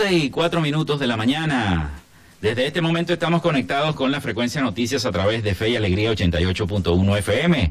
11 0.00 0.14
y 0.14 0.30
4 0.30 0.62
minutos 0.62 0.98
de 0.98 1.06
la 1.06 1.18
mañana. 1.18 1.90
Desde 2.40 2.66
este 2.66 2.80
momento 2.80 3.12
estamos 3.12 3.42
conectados 3.42 3.94
con 3.94 4.10
la 4.10 4.22
frecuencia 4.22 4.62
noticias 4.62 5.04
a 5.04 5.12
través 5.12 5.42
de 5.42 5.54
Fe 5.54 5.68
y 5.70 5.76
Alegría 5.76 6.10
88.1 6.10 7.18
FM. 7.18 7.70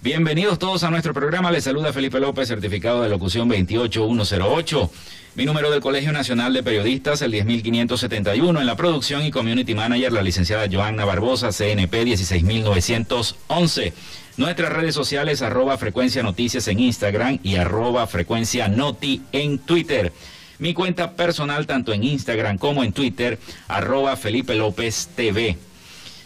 Bienvenidos 0.00 0.60
todos 0.60 0.84
a 0.84 0.90
nuestro 0.90 1.12
programa. 1.12 1.50
Les 1.50 1.64
saluda 1.64 1.92
Felipe 1.92 2.20
López, 2.20 2.46
certificado 2.46 3.02
de 3.02 3.08
locución 3.08 3.48
28108. 3.48 4.90
Mi 5.34 5.46
número 5.46 5.68
del 5.72 5.80
Colegio 5.80 6.12
Nacional 6.12 6.52
de 6.52 6.62
Periodistas, 6.62 7.22
el 7.22 7.32
10571. 7.32 8.60
En 8.60 8.66
la 8.66 8.76
producción 8.76 9.24
y 9.24 9.32
community 9.32 9.74
manager, 9.74 10.12
la 10.12 10.22
licenciada 10.22 10.68
Joanna 10.70 11.04
Barbosa, 11.04 11.50
CNP 11.50 12.04
16911. 12.04 13.92
Nuestras 14.36 14.72
redes 14.72 14.94
sociales, 14.94 15.42
arroba 15.42 15.76
frecuencia 15.76 16.22
noticias 16.22 16.68
en 16.68 16.78
Instagram 16.78 17.40
y 17.42 17.56
arroba 17.56 18.06
frecuencia 18.06 18.68
noti 18.68 19.22
en 19.32 19.58
Twitter. 19.58 20.12
Mi 20.58 20.74
cuenta 20.74 21.12
personal 21.12 21.66
tanto 21.66 21.92
en 21.92 22.04
Instagram 22.04 22.58
como 22.58 22.84
en 22.84 22.92
Twitter, 22.92 23.38
arroba 23.68 24.16
Felipe 24.16 24.54
López 24.54 25.08
TV. 25.14 25.56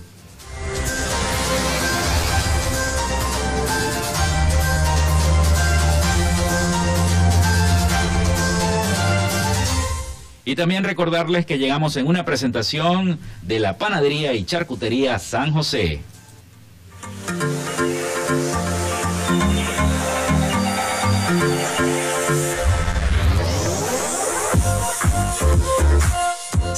Y 10.51 10.57
también 10.57 10.83
recordarles 10.83 11.47
que 11.47 11.59
llegamos 11.59 11.97
en 11.97 12.09
una 12.09 12.25
presentación 12.25 13.21
de 13.43 13.61
la 13.61 13.79
Panadería 13.79 14.35
y 14.35 14.45
Charcutería 14.45 15.19
San 15.21 15.53
José. 15.53 16.01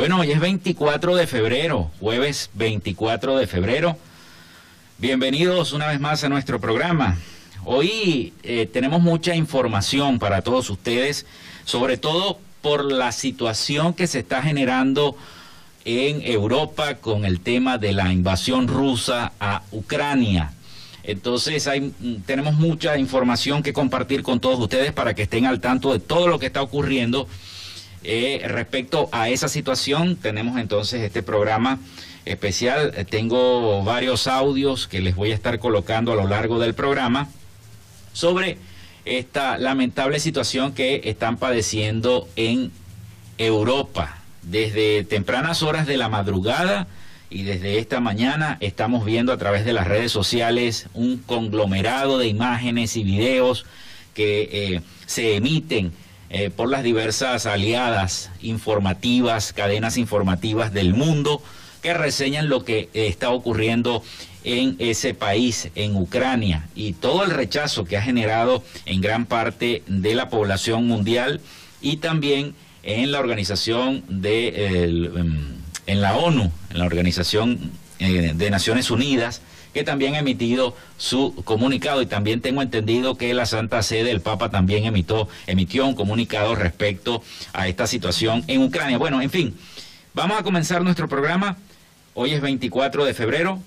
Bueno, 0.00 0.18
hoy 0.20 0.30
es 0.30 0.40
24 0.40 1.14
de 1.14 1.26
febrero, 1.26 1.90
jueves 2.00 2.48
24 2.54 3.36
de 3.36 3.46
febrero. 3.46 3.98
Bienvenidos 4.96 5.74
una 5.74 5.88
vez 5.88 6.00
más 6.00 6.24
a 6.24 6.30
nuestro 6.30 6.58
programa. 6.58 7.18
Hoy 7.66 8.32
eh, 8.42 8.64
tenemos 8.72 9.02
mucha 9.02 9.34
información 9.36 10.18
para 10.18 10.40
todos 10.40 10.70
ustedes, 10.70 11.26
sobre 11.66 11.98
todo 11.98 12.38
por 12.62 12.90
la 12.90 13.12
situación 13.12 13.92
que 13.92 14.06
se 14.06 14.20
está 14.20 14.40
generando 14.40 15.18
en 15.84 16.22
Europa 16.22 16.94
con 16.94 17.26
el 17.26 17.40
tema 17.40 17.76
de 17.76 17.92
la 17.92 18.10
invasión 18.10 18.68
rusa 18.68 19.32
a 19.38 19.64
Ucrania. 19.70 20.54
Entonces 21.02 21.66
hay, 21.66 21.92
tenemos 22.24 22.54
mucha 22.54 22.96
información 22.96 23.62
que 23.62 23.74
compartir 23.74 24.22
con 24.22 24.40
todos 24.40 24.60
ustedes 24.60 24.92
para 24.92 25.12
que 25.12 25.24
estén 25.24 25.44
al 25.44 25.60
tanto 25.60 25.92
de 25.92 25.98
todo 25.98 26.26
lo 26.26 26.38
que 26.38 26.46
está 26.46 26.62
ocurriendo 26.62 27.28
eh, 28.02 28.42
respecto 28.46 29.08
a 29.12 29.28
esa 29.28 29.48
situación, 29.48 30.16
tenemos 30.16 30.58
entonces 30.58 31.02
este 31.02 31.22
programa 31.22 31.78
especial. 32.24 32.92
Eh, 32.96 33.04
tengo 33.04 33.82
varios 33.84 34.26
audios 34.26 34.88
que 34.88 35.00
les 35.00 35.14
voy 35.14 35.32
a 35.32 35.34
estar 35.34 35.58
colocando 35.58 36.12
a 36.12 36.16
lo 36.16 36.26
largo 36.26 36.58
del 36.58 36.74
programa 36.74 37.28
sobre 38.12 38.58
esta 39.04 39.58
lamentable 39.58 40.20
situación 40.20 40.72
que 40.72 41.02
están 41.04 41.36
padeciendo 41.36 42.28
en 42.36 42.70
Europa. 43.38 44.18
Desde 44.42 45.04
tempranas 45.04 45.62
horas 45.62 45.86
de 45.86 45.96
la 45.96 46.08
madrugada 46.08 46.86
y 47.28 47.42
desde 47.42 47.78
esta 47.78 48.00
mañana 48.00 48.56
estamos 48.60 49.04
viendo 49.04 49.32
a 49.32 49.36
través 49.36 49.64
de 49.64 49.72
las 49.72 49.86
redes 49.86 50.10
sociales 50.10 50.88
un 50.94 51.18
conglomerado 51.18 52.18
de 52.18 52.26
imágenes 52.26 52.96
y 52.96 53.04
videos 53.04 53.66
que 54.14 54.48
eh, 54.52 54.80
se 55.06 55.36
emiten 55.36 55.92
eh, 56.30 56.50
por 56.50 56.68
las 56.68 56.82
diversas 56.82 57.46
aliadas 57.46 58.30
informativas, 58.40 59.52
cadenas 59.52 59.96
informativas 59.96 60.72
del 60.72 60.94
mundo 60.94 61.42
que 61.82 61.92
reseñan 61.94 62.48
lo 62.48 62.64
que 62.64 62.88
está 62.92 63.30
ocurriendo 63.30 64.02
en 64.44 64.76
ese 64.78 65.12
país, 65.12 65.68
en 65.74 65.96
Ucrania, 65.96 66.68
y 66.74 66.92
todo 66.94 67.24
el 67.24 67.30
rechazo 67.30 67.84
que 67.84 67.96
ha 67.96 68.02
generado 68.02 68.62
en 68.86 69.00
gran 69.00 69.26
parte 69.26 69.82
de 69.86 70.14
la 70.14 70.30
población 70.30 70.86
mundial 70.86 71.40
y 71.80 71.98
también 71.98 72.54
en 72.82 73.12
la 73.12 73.20
organización 73.20 74.02
de 74.08 74.66
em, 74.66 75.60
en 75.86 76.00
la 76.00 76.16
ONU, 76.16 76.52
en 76.70 76.78
la 76.78 76.86
organización 76.86 77.72
eh, 77.98 78.32
de 78.34 78.50
Naciones 78.50 78.90
Unidas, 78.90 79.42
que 79.72 79.84
también 79.84 80.14
ha 80.14 80.18
emitido 80.20 80.76
su 80.98 81.34
comunicado 81.44 82.02
y 82.02 82.06
también 82.06 82.40
tengo 82.40 82.62
entendido 82.62 83.16
que 83.16 83.32
la 83.34 83.46
Santa 83.46 83.82
Sede, 83.82 84.10
el 84.10 84.20
Papa 84.20 84.50
también 84.50 84.84
emitió, 84.84 85.28
emitió 85.46 85.86
un 85.86 85.94
comunicado 85.94 86.54
respecto 86.54 87.22
a 87.52 87.68
esta 87.68 87.86
situación 87.86 88.44
en 88.46 88.62
Ucrania. 88.62 88.98
Bueno, 88.98 89.22
en 89.22 89.30
fin, 89.30 89.56
vamos 90.14 90.38
a 90.38 90.42
comenzar 90.42 90.82
nuestro 90.82 91.08
programa. 91.08 91.56
Hoy 92.14 92.32
es 92.32 92.40
24 92.40 93.04
de 93.04 93.14
febrero. 93.14 93.60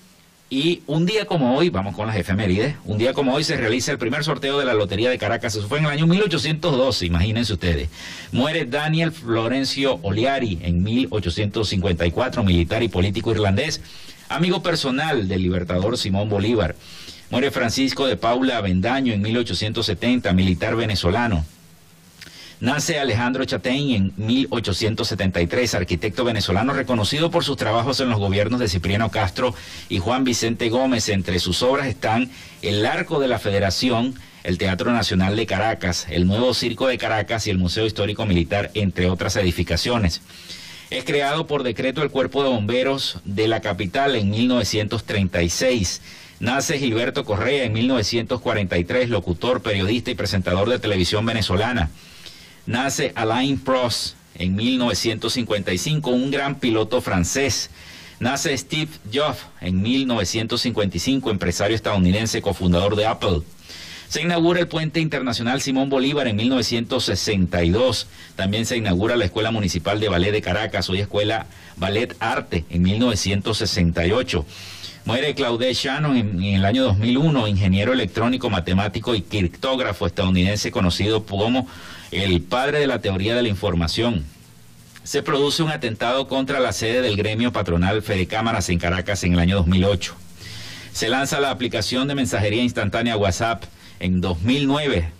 Y 0.54 0.84
un 0.86 1.04
día 1.04 1.26
como 1.26 1.56
hoy, 1.56 1.68
vamos 1.68 1.96
con 1.96 2.06
las 2.06 2.14
efemérides, 2.14 2.76
un 2.84 2.96
día 2.96 3.12
como 3.12 3.34
hoy 3.34 3.42
se 3.42 3.56
realiza 3.56 3.90
el 3.90 3.98
primer 3.98 4.22
sorteo 4.22 4.56
de 4.56 4.64
la 4.64 4.72
Lotería 4.72 5.10
de 5.10 5.18
Caracas. 5.18 5.56
Eso 5.56 5.66
fue 5.66 5.78
en 5.78 5.86
el 5.86 5.90
año 5.90 6.06
1812, 6.06 7.06
imagínense 7.06 7.54
ustedes. 7.54 7.88
Muere 8.30 8.64
Daniel 8.64 9.10
Florencio 9.10 9.98
Oliari 10.02 10.60
en 10.62 10.84
1854, 10.84 12.44
militar 12.44 12.84
y 12.84 12.88
político 12.88 13.32
irlandés, 13.32 13.80
amigo 14.28 14.62
personal 14.62 15.26
del 15.26 15.42
libertador 15.42 15.98
Simón 15.98 16.28
Bolívar. 16.28 16.76
Muere 17.30 17.50
Francisco 17.50 18.06
de 18.06 18.16
Paula 18.16 18.58
Avendaño 18.58 19.12
en 19.12 19.22
1870, 19.22 20.32
militar 20.34 20.76
venezolano. 20.76 21.44
Nace 22.60 23.00
Alejandro 23.00 23.44
Chatein 23.44 23.90
en 23.90 24.26
1873, 24.26 25.74
arquitecto 25.74 26.24
venezolano 26.24 26.72
reconocido 26.72 27.30
por 27.30 27.44
sus 27.44 27.56
trabajos 27.56 27.98
en 28.00 28.08
los 28.08 28.18
gobiernos 28.18 28.60
de 28.60 28.68
Cipriano 28.68 29.10
Castro 29.10 29.54
y 29.88 29.98
Juan 29.98 30.22
Vicente 30.22 30.68
Gómez. 30.68 31.08
Entre 31.08 31.40
sus 31.40 31.62
obras 31.62 31.88
están 31.88 32.30
El 32.62 32.86
Arco 32.86 33.18
de 33.18 33.26
la 33.28 33.40
Federación, 33.40 34.14
el 34.44 34.58
Teatro 34.58 34.92
Nacional 34.92 35.34
de 35.34 35.46
Caracas, 35.46 36.06
el 36.10 36.26
Nuevo 36.26 36.54
Circo 36.54 36.86
de 36.86 36.96
Caracas 36.96 37.46
y 37.48 37.50
el 37.50 37.58
Museo 37.58 37.86
Histórico 37.86 38.24
Militar, 38.24 38.70
entre 38.74 39.10
otras 39.10 39.34
edificaciones. 39.36 40.22
Es 40.90 41.04
creado 41.04 41.48
por 41.48 41.64
decreto 41.64 42.02
el 42.02 42.10
Cuerpo 42.10 42.44
de 42.44 42.50
Bomberos 42.50 43.18
de 43.24 43.48
la 43.48 43.60
capital 43.60 44.14
en 44.14 44.30
1936. 44.30 46.02
Nace 46.38 46.78
Gilberto 46.78 47.24
Correa 47.24 47.64
en 47.64 47.72
1943, 47.72 49.08
locutor, 49.08 49.60
periodista 49.60 50.12
y 50.12 50.14
presentador 50.14 50.68
de 50.68 50.78
televisión 50.78 51.26
venezolana. 51.26 51.90
Nace 52.66 53.12
Alain 53.14 53.58
Prost 53.58 54.14
en 54.36 54.56
1955, 54.56 56.10
un 56.10 56.30
gran 56.30 56.58
piloto 56.58 57.02
francés. 57.02 57.68
Nace 58.20 58.56
Steve 58.56 58.88
Jobs 59.12 59.38
en 59.60 59.82
1955, 59.82 61.30
empresario 61.30 61.76
estadounidense, 61.76 62.40
cofundador 62.40 62.96
de 62.96 63.06
Apple. 63.06 63.42
Se 64.08 64.22
inaugura 64.22 64.60
el 64.60 64.68
puente 64.68 65.00
internacional 65.00 65.60
Simón 65.60 65.90
Bolívar 65.90 66.26
en 66.26 66.36
1962. 66.36 68.06
También 68.34 68.64
se 68.64 68.78
inaugura 68.78 69.16
la 69.16 69.26
Escuela 69.26 69.50
Municipal 69.50 70.00
de 70.00 70.08
Ballet 70.08 70.32
de 70.32 70.40
Caracas, 70.40 70.88
hoy 70.88 71.00
Escuela 71.00 71.46
Ballet 71.76 72.16
Arte, 72.18 72.64
en 72.70 72.82
1968. 72.82 74.46
Muere 75.04 75.34
Claude 75.34 75.74
Shannon 75.74 76.16
en, 76.16 76.42
en, 76.42 76.54
el 76.54 76.64
año 76.64 76.84
2001, 76.84 77.46
ingeniero 77.46 77.92
electrónico, 77.92 78.48
matemático 78.48 79.14
y 79.14 79.20
criptógrafo 79.20 80.06
estadounidense 80.06 80.70
conocido 80.70 81.24
como 81.24 81.68
el 82.14 82.40
padre 82.42 82.78
de 82.78 82.86
la 82.86 83.00
teoría 83.00 83.34
de 83.34 83.42
la 83.42 83.48
información. 83.48 84.24
Se 85.02 85.22
produce 85.22 85.62
un 85.62 85.70
atentado 85.70 86.28
contra 86.28 86.60
la 86.60 86.72
sede 86.72 87.02
del 87.02 87.16
gremio 87.16 87.52
patronal 87.52 88.02
Fede 88.02 88.26
Cámaras 88.26 88.68
en 88.68 88.78
Caracas 88.78 89.24
en 89.24 89.34
el 89.34 89.40
año 89.40 89.56
2008. 89.56 90.14
Se 90.92 91.08
lanza 91.08 91.40
la 91.40 91.50
aplicación 91.50 92.06
de 92.06 92.14
mensajería 92.14 92.62
instantánea 92.62 93.16
WhatsApp 93.16 93.64
en 93.98 94.20
2009. 94.20 95.10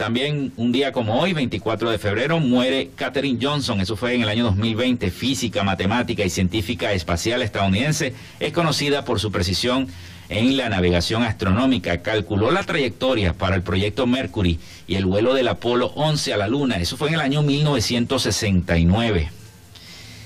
También 0.00 0.50
un 0.56 0.72
día 0.72 0.92
como 0.92 1.20
hoy, 1.20 1.34
24 1.34 1.90
de 1.90 1.98
febrero, 1.98 2.40
muere 2.40 2.88
Katherine 2.96 3.38
Johnson, 3.38 3.82
eso 3.82 3.96
fue 3.96 4.14
en 4.14 4.22
el 4.22 4.30
año 4.30 4.44
2020, 4.44 5.10
física, 5.10 5.62
matemática 5.62 6.24
y 6.24 6.30
científica 6.30 6.94
espacial 6.94 7.42
estadounidense, 7.42 8.14
es 8.40 8.50
conocida 8.54 9.04
por 9.04 9.20
su 9.20 9.30
precisión 9.30 9.88
en 10.30 10.56
la 10.56 10.70
navegación 10.70 11.22
astronómica. 11.22 12.00
Calculó 12.00 12.50
la 12.50 12.62
trayectoria 12.62 13.34
para 13.34 13.56
el 13.56 13.62
proyecto 13.62 14.06
Mercury 14.06 14.58
y 14.86 14.94
el 14.94 15.04
vuelo 15.04 15.34
del 15.34 15.48
Apolo 15.48 15.92
11 15.94 16.32
a 16.32 16.38
la 16.38 16.48
Luna. 16.48 16.78
Eso 16.78 16.96
fue 16.96 17.08
en 17.08 17.14
el 17.16 17.20
año 17.20 17.42
1969. 17.42 19.30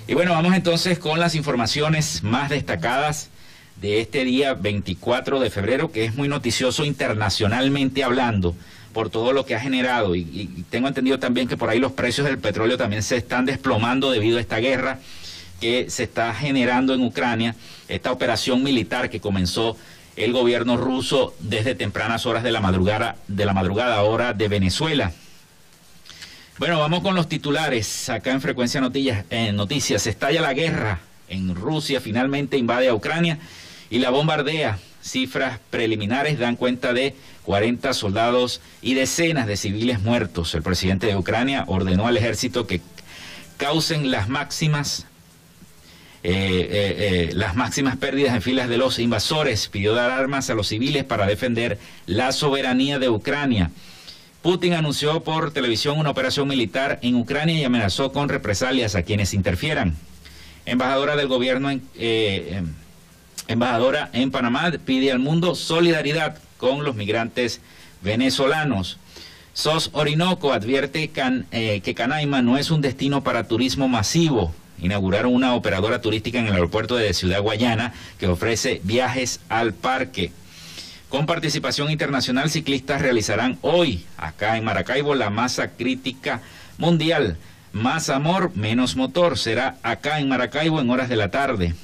Y 0.07 0.15
bueno, 0.15 0.35
vamos 0.35 0.55
entonces 0.55 1.01
con 1.01 1.19
las 1.19 1.35
informaciones 1.35 2.23
más 2.23 2.49
destacadas 2.49 3.29
de 3.83 4.01
este 4.01 4.23
día 4.23 4.55
24 4.55 5.41
de 5.41 5.51
febrero, 5.51 5.91
que 5.91 6.05
es 6.05 6.15
muy 6.15 6.29
noticioso 6.29 6.85
internacionalmente 6.85 8.05
hablando 8.05 8.55
por 8.95 9.11
todo 9.11 9.35
lo 9.35 9.45
que 9.45 9.55
ha 9.55 9.61
generado. 9.61 10.15
Y, 10.15 10.65
tengo 10.71 10.89
entendido 10.89 11.19
también 11.19 11.47
que 11.47 11.59
por 11.59 11.69
ahí 11.69 11.79
los 11.79 11.93
precios 11.93 12.27
del 12.27 12.39
petróleo 12.39 12.79
también 12.79 13.03
se 13.03 13.17
están 13.19 13.45
desplomando 13.45 14.11
debido 14.11 14.39
a 14.39 14.41
esta 14.41 14.57
guerra 14.57 15.01
que 15.61 15.91
se 15.91 16.05
está 16.05 16.33
generando 16.33 16.95
en 16.95 17.03
Ucrania, 17.03 17.55
esta 17.89 18.11
operación 18.11 18.63
militar 18.63 19.11
que 19.11 19.21
comenzó 19.21 19.77
el 20.17 20.33
gobierno 20.33 20.77
ruso 20.77 21.35
desde 21.41 21.75
tempranas 21.75 22.25
horas 22.25 22.43
de 22.43 22.53
la 22.53 22.61
madrugada, 22.61 23.17
de 23.29 23.45
la 23.45 23.53
madrugada 23.53 24.03
hora 24.03 24.33
de 24.33 24.49
Venezuela. 24.49 25.13
Bueno, 26.59 26.79
vamos 26.79 27.03
con 27.03 27.17
los 27.17 27.29
titulares. 27.29 28.09
Acá 28.09 28.31
en 28.31 28.41
Frecuencia 28.41 28.81
Noticias, 28.81 29.25
en 29.31 29.57
Noticias, 29.57 30.07
estalla 30.07 30.41
la 30.41 30.55
guerra 30.55 31.01
en 31.29 31.55
Rusia, 31.55 32.01
finalmente 32.01 32.57
invade 32.57 32.89
a 32.89 32.95
Ucrania 32.95 33.39
y 33.91 33.99
la 33.99 34.11
bombardea. 34.11 34.79
Cifras 35.05 35.61
preliminares 35.69 36.39
dan 36.39 36.57
cuenta 36.57 36.95
de 36.95 37.15
40 37.43 37.93
soldados 37.93 38.63
y 38.81 38.95
decenas 38.95 39.47
de 39.47 39.59
civiles 39.59 40.01
muertos. 40.01 40.55
El 40.55 40.63
presidente 40.63 41.07
de 41.07 41.17
Ucrania 41.17 41.65
ordenó 41.67 42.07
al 42.07 42.17
ejército 42.17 42.67
que 42.67 42.81
causen 43.59 44.11
las 44.11 44.31
máximas 44.31 45.07
eh, 46.27 46.31
eh, 46.33 47.29
eh, 47.31 47.33
las 47.35 47.55
máximas 47.55 47.99
pérdidas 47.99 48.35
en 48.35 48.41
filas 48.41 48.71
de 48.71 48.79
los 48.79 48.99
invasores, 48.99 49.69
pidió 49.69 49.95
dar 49.95 50.11
armas 50.11 50.49
a 50.49 50.55
los 50.55 50.69
civiles 50.69 51.05
para 51.05 51.27
defender 51.27 51.79
la 52.07 52.33
soberanía 52.33 52.99
de 52.99 53.11
Ucrania. 53.11 53.71
Putin 54.41 54.73
anunció 54.73 55.23
por 55.23 55.53
televisión 55.53 55.99
una 55.99 56.09
operación 56.09 56.49
militar 56.49 56.99
en 57.03 57.17
Ucrania 57.17 57.59
y 57.59 57.65
amenazó 57.65 58.11
con 58.11 58.31
represalias 58.31 58.95
a 58.95 59.03
quienes 59.03 59.35
interfieran. 59.35 59.97
Embajadora 60.65 61.15
del 61.15 61.29
gobierno, 61.29 61.71
en, 61.71 61.83
embajadora 63.49 64.11
en 64.13 64.31
Panamá, 64.31 64.73
pide 64.85 65.13
al 65.13 65.19
mundo 65.19 65.55
solidaridad 65.55 66.39
con 66.59 66.85
los 66.85 66.95
migrantes 66.95 67.61
venezolanos. 68.03 68.99
SOS 69.53 69.91
Orinoco 69.93 70.53
advierte 70.53 71.11
que 71.11 71.95
Canaima 71.95 72.43
no 72.43 72.59
es 72.59 72.71
un 72.71 72.81
destino 72.81 73.23
para 73.23 73.47
turismo 73.47 73.89
masivo 73.89 74.53
inauguraron 74.81 75.33
una 75.33 75.55
operadora 75.55 76.01
turística 76.01 76.39
en 76.39 76.47
el 76.47 76.55
aeropuerto 76.55 76.97
de 76.97 77.15
Ciudad 77.15 77.41
Guayana 77.41 77.93
que 78.19 78.27
ofrece 78.27 78.81
viajes 78.85 79.41
al 79.49 79.73
parque. 79.73 80.33
Con 81.09 81.27
participación 81.27 81.91
internacional, 81.91 82.51
ciclistas 82.51 83.01
realizarán 83.01 83.59
hoy, 83.63 84.05
acá 84.17 84.57
en 84.57 84.65
Maracaibo, 84.65 85.15
la 85.15 85.31
masa 85.31 85.69
crítica 85.69 86.43
mundial. 86.77 87.37
Más 87.73 88.09
amor, 88.09 88.53
menos 88.55 88.97
motor. 88.97 89.39
Será 89.39 89.77
acá 89.83 90.19
en 90.19 90.29
Maracaibo 90.29 90.81
en 90.81 90.91
horas 90.91 91.09
de 91.09 91.17
la 91.17 91.31
tarde. 91.31 91.75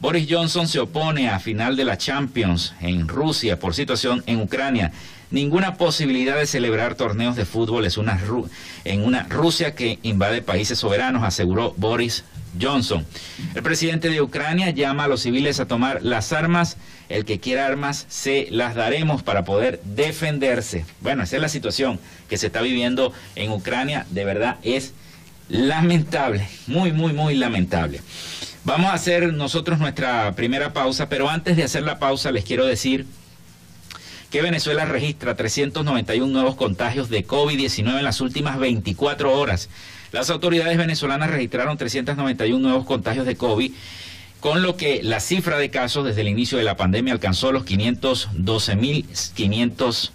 Boris 0.00 0.26
Johnson 0.30 0.66
se 0.66 0.80
opone 0.80 1.28
a 1.28 1.38
final 1.40 1.76
de 1.76 1.84
la 1.84 1.98
Champions 1.98 2.72
en 2.80 3.06
Rusia 3.06 3.58
por 3.58 3.74
situación 3.74 4.24
en 4.26 4.40
Ucrania. 4.40 4.92
Ninguna 5.30 5.74
posibilidad 5.74 6.38
de 6.38 6.46
celebrar 6.46 6.94
torneos 6.94 7.36
de 7.36 7.44
fútbol 7.44 7.84
es 7.84 7.98
una 7.98 8.18
en 8.84 9.04
una 9.04 9.24
Rusia 9.24 9.74
que 9.74 9.98
invade 10.02 10.40
países 10.40 10.78
soberanos, 10.78 11.22
aseguró 11.22 11.74
Boris 11.76 12.24
Johnson. 12.58 13.04
El 13.54 13.62
presidente 13.62 14.08
de 14.08 14.22
Ucrania 14.22 14.70
llama 14.70 15.04
a 15.04 15.08
los 15.08 15.20
civiles 15.20 15.60
a 15.60 15.66
tomar 15.66 16.02
las 16.02 16.32
armas. 16.32 16.78
El 17.10 17.26
que 17.26 17.38
quiera 17.38 17.66
armas, 17.66 18.06
se 18.08 18.48
las 18.50 18.74
daremos 18.74 19.22
para 19.22 19.44
poder 19.44 19.82
defenderse. 19.84 20.86
Bueno, 21.02 21.24
esa 21.24 21.36
es 21.36 21.42
la 21.42 21.48
situación 21.50 22.00
que 22.30 22.38
se 22.38 22.46
está 22.46 22.62
viviendo 22.62 23.12
en 23.36 23.52
Ucrania. 23.52 24.06
De 24.08 24.24
verdad 24.24 24.56
es 24.62 24.94
lamentable, 25.50 26.48
muy, 26.66 26.90
muy, 26.92 27.12
muy 27.12 27.34
lamentable. 27.34 28.00
Vamos 28.64 28.90
a 28.90 28.94
hacer 28.94 29.32
nosotros 29.32 29.78
nuestra 29.78 30.34
primera 30.36 30.74
pausa, 30.74 31.08
pero 31.08 31.30
antes 31.30 31.56
de 31.56 31.62
hacer 31.62 31.82
la 31.82 31.98
pausa 31.98 32.30
les 32.30 32.44
quiero 32.44 32.66
decir 32.66 33.06
que 34.30 34.42
Venezuela 34.42 34.84
registra 34.84 35.34
391 35.34 36.30
nuevos 36.30 36.56
contagios 36.56 37.08
de 37.08 37.26
COVID-19 37.26 37.98
en 37.98 38.04
las 38.04 38.20
últimas 38.20 38.58
24 38.58 39.32
horas. 39.32 39.70
Las 40.12 40.28
autoridades 40.28 40.76
venezolanas 40.76 41.30
registraron 41.30 41.78
391 41.78 42.58
nuevos 42.58 42.84
contagios 42.84 43.24
de 43.24 43.36
COVID 43.36 43.72
con 44.40 44.62
lo 44.62 44.76
que 44.76 45.02
la 45.02 45.20
cifra 45.20 45.56
de 45.58 45.70
casos 45.70 46.04
desde 46.04 46.20
el 46.20 46.28
inicio 46.28 46.58
de 46.58 46.64
la 46.64 46.76
pandemia 46.76 47.14
alcanzó 47.14 47.52
los 47.52 47.64
512.500 47.64 50.10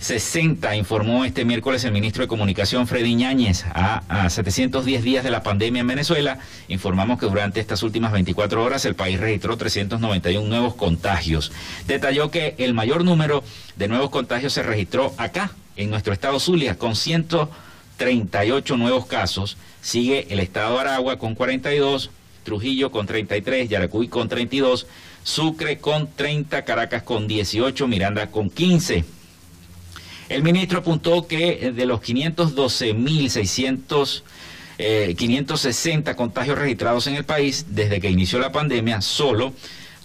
60, 0.00 0.76
informó 0.76 1.24
este 1.24 1.44
miércoles 1.44 1.82
el 1.84 1.92
ministro 1.92 2.22
de 2.22 2.28
Comunicación 2.28 2.86
Freddy 2.86 3.16
Ñáñez. 3.16 3.64
A, 3.74 4.28
710 4.30 5.02
días 5.02 5.24
de 5.24 5.30
la 5.30 5.42
pandemia 5.42 5.80
en 5.80 5.86
Venezuela, 5.88 6.38
informamos 6.68 7.18
que 7.18 7.26
durante 7.26 7.58
estas 7.58 7.82
últimas 7.82 8.12
24 8.12 8.62
horas 8.62 8.84
el 8.84 8.94
país 8.94 9.18
registró 9.18 9.56
391 9.56 10.48
nuevos 10.48 10.74
contagios. 10.74 11.50
Detalló 11.86 12.30
que 12.30 12.54
el 12.58 12.74
mayor 12.74 13.04
número 13.04 13.42
de 13.76 13.88
nuevos 13.88 14.10
contagios 14.10 14.52
se 14.52 14.62
registró 14.62 15.14
acá, 15.18 15.50
en 15.76 15.90
nuestro 15.90 16.12
estado 16.12 16.38
Zulia, 16.38 16.78
con 16.78 16.94
138 16.94 18.76
nuevos 18.76 19.06
casos. 19.06 19.56
Sigue 19.82 20.28
el 20.30 20.38
estado 20.38 20.78
Aragua 20.78 21.18
con 21.18 21.34
42, 21.34 22.10
Trujillo 22.44 22.92
con 22.92 23.06
33, 23.06 23.68
Yaracuy 23.68 24.08
con 24.08 24.28
32, 24.28 24.86
Sucre 25.24 25.78
con 25.78 26.08
30, 26.14 26.64
Caracas 26.64 27.02
con 27.02 27.26
18, 27.26 27.86
Miranda 27.88 28.28
con 28.28 28.48
15. 28.48 29.17
El 30.28 30.42
ministro 30.42 30.80
apuntó 30.80 31.26
que 31.26 31.68
eh, 31.68 31.72
de 31.72 31.86
los 31.86 32.00
512.600 32.00 34.22
eh, 34.80 35.16
560 35.18 36.14
contagios 36.14 36.56
registrados 36.56 37.08
en 37.08 37.16
el 37.16 37.24
país 37.24 37.66
desde 37.70 38.00
que 38.00 38.10
inició 38.10 38.38
la 38.38 38.52
pandemia, 38.52 39.00
solo 39.00 39.52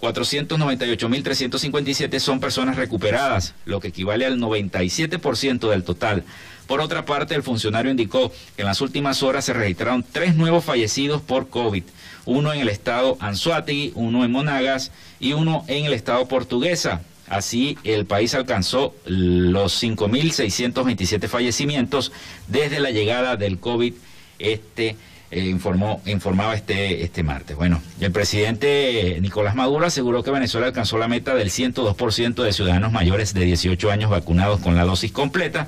498.357 0.00 2.18
son 2.18 2.40
personas 2.40 2.76
recuperadas, 2.76 3.54
lo 3.64 3.80
que 3.80 3.88
equivale 3.88 4.26
al 4.26 4.38
97% 4.38 5.70
del 5.70 5.84
total. 5.84 6.24
Por 6.66 6.80
otra 6.80 7.04
parte, 7.04 7.34
el 7.34 7.42
funcionario 7.42 7.90
indicó 7.90 8.32
que 8.56 8.62
en 8.62 8.66
las 8.66 8.80
últimas 8.80 9.22
horas 9.22 9.44
se 9.44 9.52
registraron 9.52 10.04
tres 10.10 10.34
nuevos 10.34 10.64
fallecidos 10.64 11.22
por 11.22 11.48
COVID, 11.48 11.84
uno 12.26 12.52
en 12.52 12.60
el 12.60 12.68
estado 12.68 13.16
Anzuategui, 13.20 13.92
uno 13.94 14.24
en 14.24 14.32
Monagas 14.32 14.90
y 15.20 15.34
uno 15.34 15.64
en 15.68 15.84
el 15.84 15.92
estado 15.92 16.26
Portuguesa. 16.26 17.02
Así, 17.28 17.78
el 17.84 18.06
país 18.06 18.34
alcanzó 18.34 18.94
los 19.06 19.82
5.627 19.82 21.28
fallecimientos 21.28 22.12
desde 22.48 22.80
la 22.80 22.90
llegada 22.90 23.36
del 23.36 23.58
COVID, 23.58 23.94
este 24.38 24.96
eh, 25.30 25.46
informó, 25.46 26.00
informaba 26.06 26.54
este, 26.54 27.02
este 27.02 27.22
martes. 27.22 27.56
Bueno, 27.56 27.82
el 27.98 28.12
presidente 28.12 29.18
Nicolás 29.20 29.56
Maduro 29.56 29.86
aseguró 29.86 30.22
que 30.22 30.30
Venezuela 30.30 30.66
alcanzó 30.66 30.98
la 30.98 31.08
meta 31.08 31.34
del 31.34 31.50
102% 31.50 32.42
de 32.42 32.52
ciudadanos 32.52 32.92
mayores 32.92 33.34
de 33.34 33.44
18 33.44 33.90
años 33.90 34.10
vacunados 34.10 34.60
con 34.60 34.76
la 34.76 34.84
dosis 34.84 35.10
completa 35.10 35.66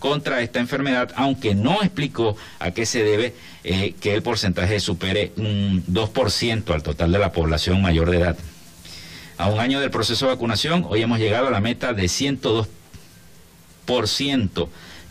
contra 0.00 0.42
esta 0.42 0.60
enfermedad, 0.60 1.12
aunque 1.16 1.54
no 1.54 1.82
explicó 1.82 2.36
a 2.58 2.72
qué 2.72 2.84
se 2.84 3.02
debe 3.02 3.34
eh, 3.64 3.94
que 4.00 4.12
el 4.12 4.22
porcentaje 4.22 4.80
supere 4.80 5.32
un 5.36 5.84
2% 5.86 6.74
al 6.74 6.82
total 6.82 7.12
de 7.12 7.18
la 7.18 7.32
población 7.32 7.80
mayor 7.80 8.10
de 8.10 8.18
edad. 8.18 8.36
A 9.38 9.50
un 9.50 9.60
año 9.60 9.80
del 9.80 9.90
proceso 9.90 10.26
de 10.26 10.32
vacunación, 10.32 10.86
hoy 10.88 11.02
hemos 11.02 11.18
llegado 11.18 11.48
a 11.48 11.50
la 11.50 11.60
meta 11.60 11.92
de 11.92 12.04
102%, 12.04 12.68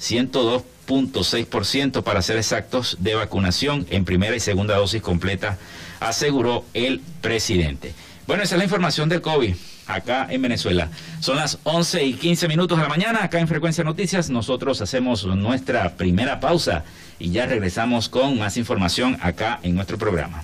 102.6% 0.02 2.04
para 2.04 2.24
ser 2.24 2.38
exactos 2.38 2.98
de 3.00 3.14
vacunación 3.14 3.86
en 3.92 4.04
primera 4.04 4.36
y 4.36 4.40
segunda 4.40 4.78
dosis 4.78 5.04
completa, 5.04 5.60
aseguró 6.00 6.66
el 6.74 7.02
presidente. 7.22 7.94
Bueno, 8.26 8.42
esa 8.42 8.56
es 8.56 8.60
la 8.60 8.64
información 8.64 9.10
del 9.10 9.22
COVID 9.22 9.54
acá 9.86 10.26
en 10.32 10.42
Venezuela. 10.42 10.90
Son 11.20 11.38
las 11.38 11.60
11 11.64 12.04
y 12.04 12.16
15 12.16 12.48
minutos 12.48 12.80
de 12.80 12.84
la 12.84 12.90
mañana, 12.90 13.24
acá 13.24 13.40
en 13.40 13.48
Frecuencia 13.48 13.84
Noticias. 13.84 14.32
Nosotros 14.32 14.82
hacemos 14.82 15.24
nuestra 15.26 15.98
primera 15.98 16.40
pausa 16.40 16.84
y 17.20 17.30
ya 17.30 17.46
regresamos 17.46 18.10
con 18.10 18.40
más 18.40 18.58
información 18.58 19.20
acá 19.22 19.60
en 19.62 19.76
nuestro 19.76 20.00
programa. 20.00 20.44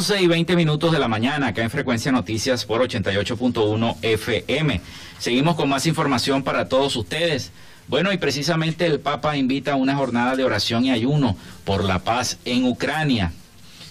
11 0.00 0.22
y 0.22 0.26
20 0.28 0.56
minutos 0.56 0.92
de 0.92 0.98
la 0.98 1.08
mañana, 1.08 1.48
acá 1.48 1.62
en 1.62 1.68
Frecuencia 1.68 2.10
Noticias 2.10 2.64
por 2.64 2.80
88.1 2.80 3.96
FM. 4.00 4.80
Seguimos 5.18 5.56
con 5.56 5.68
más 5.68 5.84
información 5.84 6.42
para 6.42 6.70
todos 6.70 6.96
ustedes. 6.96 7.52
Bueno, 7.86 8.10
y 8.10 8.16
precisamente 8.16 8.86
el 8.86 9.00
Papa 9.00 9.36
invita 9.36 9.72
a 9.72 9.76
una 9.76 9.96
jornada 9.96 10.36
de 10.36 10.44
oración 10.44 10.86
y 10.86 10.90
ayuno 10.90 11.36
por 11.66 11.84
la 11.84 11.98
paz 11.98 12.38
en 12.46 12.64
Ucrania. 12.64 13.32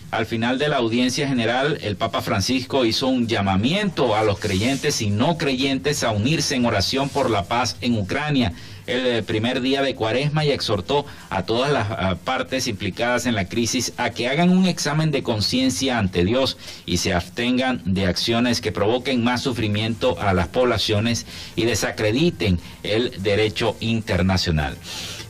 Al 0.09 0.25
final 0.25 0.57
de 0.57 0.69
la 0.69 0.77
audiencia 0.77 1.27
general, 1.27 1.77
el 1.83 1.95
Papa 1.95 2.21
Francisco 2.23 2.85
hizo 2.85 3.05
un 3.05 3.27
llamamiento 3.27 4.15
a 4.15 4.23
los 4.23 4.39
creyentes 4.39 5.03
y 5.03 5.11
no 5.11 5.37
creyentes 5.37 6.03
a 6.03 6.09
unirse 6.09 6.55
en 6.55 6.65
oración 6.65 7.09
por 7.09 7.29
la 7.29 7.43
paz 7.43 7.77
en 7.81 7.95
Ucrania 7.95 8.53
el 8.89 9.05
eh, 9.05 9.23
primer 9.23 9.61
día 9.61 9.81
de 9.81 9.95
cuaresma 9.95 10.45
y 10.45 10.51
exhortó 10.51 11.05
a 11.29 11.43
todas 11.43 11.71
las 11.71 12.17
partes 12.19 12.67
implicadas 12.67 13.25
en 13.25 13.35
la 13.35 13.47
crisis 13.47 13.93
a 13.97 14.09
que 14.09 14.27
hagan 14.27 14.49
un 14.49 14.65
examen 14.65 15.11
de 15.11 15.23
conciencia 15.23 15.97
ante 15.97 16.25
Dios 16.25 16.57
y 16.85 16.97
se 16.97 17.13
abstengan 17.13 17.81
de 17.85 18.07
acciones 18.07 18.61
que 18.61 18.71
provoquen 18.71 19.23
más 19.23 19.41
sufrimiento 19.41 20.19
a 20.19 20.33
las 20.33 20.47
poblaciones 20.47 21.25
y 21.55 21.65
desacrediten 21.65 22.59
el 22.83 23.21
derecho 23.21 23.75
internacional. 23.79 24.75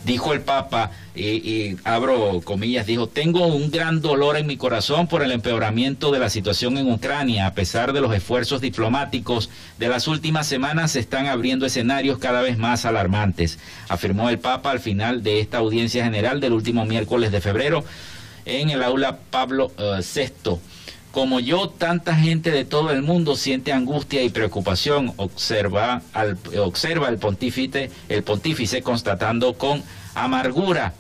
Dijo 0.05 0.33
el 0.33 0.41
Papa, 0.41 0.91
y, 1.13 1.75
abro 1.83 2.41
comillas, 2.43 2.85
dijo, 2.85 3.07
tengo 3.07 3.47
un 3.47 3.69
gran 3.69 4.01
dolor 4.01 4.37
en 4.37 4.47
mi 4.47 4.55
corazón 4.55 5.07
por 5.07 5.21
el 5.21 5.31
empeoramiento 5.31 6.11
de 6.11 6.19
la 6.19 6.29
situación 6.29 6.77
en 6.77 6.91
Ucrania. 6.91 7.47
A 7.47 7.53
pesar 7.53 7.91
de 7.91 7.99
los 7.99 8.13
esfuerzos 8.13 8.61
diplomáticos 8.61 9.49
de 9.77 9.89
las 9.89 10.07
últimas 10.07 10.47
semanas, 10.47 10.91
se 10.91 10.99
están 10.99 11.27
abriendo 11.27 11.65
escenarios 11.65 12.17
cada 12.17 12.41
vez 12.41 12.57
más 12.57 12.85
alarmantes, 12.85 13.59
afirmó 13.89 14.29
el 14.29 14.39
Papa 14.39 14.71
al 14.71 14.79
final 14.79 15.21
de 15.21 15.41
esta 15.41 15.57
audiencia 15.57 16.03
general 16.05 16.39
del 16.39 16.53
último 16.53 16.85
miércoles 16.85 17.31
de 17.31 17.41
febrero 17.41 17.83
en 18.45 18.69
el 18.69 18.83
aula 18.83 19.19
Pablo 19.29 19.71
VI. 19.77 20.59
Como 21.11 21.39
yo, 21.39 21.69
tanta 21.69 22.15
gente 22.15 22.51
de 22.51 22.65
todo 22.65 22.91
el 22.91 23.01
mundo 23.01 23.35
siente 23.35 23.73
angustia 23.73 24.21
y 24.21 24.29
preocupación, 24.29 25.13
observa, 25.17 26.03
al, 26.13 26.37
observa 26.59 27.09
el 27.09 27.17
pontífice, 27.17 27.89
el 28.09 28.23
pontífice 28.23 28.83
constatando 28.83 29.53
con 29.53 29.81
amargura 30.13 30.93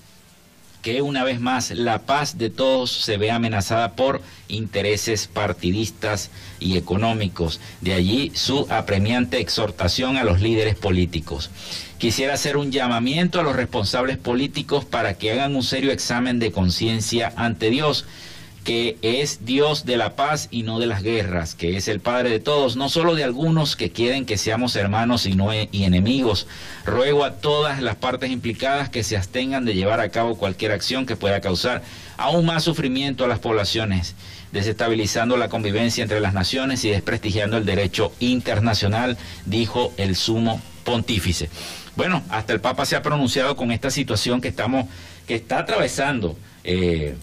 que 0.81 1.01
una 1.01 1.23
vez 1.23 1.39
más 1.39 1.71
la 1.71 1.99
paz 1.99 2.37
de 2.37 2.49
todos 2.49 2.91
se 2.91 3.17
ve 3.17 3.31
amenazada 3.31 3.95
por 3.95 4.21
intereses 4.47 5.27
partidistas 5.27 6.31
y 6.59 6.77
económicos. 6.77 7.59
De 7.81 7.93
allí 7.93 8.31
su 8.33 8.65
apremiante 8.69 9.39
exhortación 9.39 10.17
a 10.17 10.23
los 10.23 10.41
líderes 10.41 10.75
políticos. 10.75 11.49
Quisiera 11.97 12.33
hacer 12.33 12.55
un 12.55 12.71
llamamiento 12.71 13.39
a 13.39 13.43
los 13.43 13.55
responsables 13.55 14.17
políticos 14.17 14.85
para 14.85 15.15
que 15.15 15.31
hagan 15.31 15.55
un 15.55 15.63
serio 15.63 15.91
examen 15.91 16.39
de 16.39 16.51
conciencia 16.51 17.33
ante 17.35 17.69
Dios 17.69 18.05
que 18.69 18.99
es 19.01 19.47
Dios 19.47 19.83
de 19.83 19.97
la 19.97 20.15
paz 20.15 20.47
y 20.51 20.61
no 20.61 20.77
de 20.77 20.85
las 20.85 21.01
guerras, 21.01 21.55
que 21.55 21.75
es 21.75 21.87
el 21.87 22.01
Padre 22.01 22.29
de 22.29 22.39
todos, 22.39 22.75
no 22.75 22.87
solo 22.87 23.15
de 23.15 23.23
algunos 23.23 23.75
que 23.75 23.89
quieren 23.89 24.27
que 24.27 24.37
seamos 24.37 24.75
hermanos 24.75 25.25
y, 25.25 25.33
no 25.33 25.51
y 25.51 25.85
enemigos. 25.85 26.45
Ruego 26.85 27.25
a 27.25 27.37
todas 27.37 27.81
las 27.81 27.95
partes 27.95 28.29
implicadas 28.29 28.87
que 28.89 29.03
se 29.03 29.17
abstengan 29.17 29.65
de 29.65 29.73
llevar 29.73 30.01
a 30.01 30.09
cabo 30.09 30.37
cualquier 30.37 30.71
acción 30.71 31.07
que 31.07 31.15
pueda 31.15 31.41
causar 31.41 31.81
aún 32.15 32.45
más 32.45 32.63
sufrimiento 32.63 33.25
a 33.25 33.27
las 33.27 33.39
poblaciones, 33.39 34.13
desestabilizando 34.51 35.35
la 35.35 35.49
convivencia 35.49 36.03
entre 36.03 36.19
las 36.19 36.35
naciones 36.35 36.85
y 36.85 36.91
desprestigiando 36.91 37.57
el 37.57 37.65
derecho 37.65 38.11
internacional, 38.19 39.17
dijo 39.47 39.95
el 39.97 40.15
sumo 40.15 40.61
pontífice. 40.83 41.49
Bueno, 41.95 42.21
hasta 42.29 42.53
el 42.53 42.61
Papa 42.61 42.85
se 42.85 42.95
ha 42.95 43.01
pronunciado 43.01 43.55
con 43.55 43.71
esta 43.71 43.89
situación 43.89 44.41
que 44.41 44.49
estamos, 44.49 44.85
que 45.25 45.33
está 45.33 45.57
atravesando. 45.57 46.37
Eh, 46.63 47.15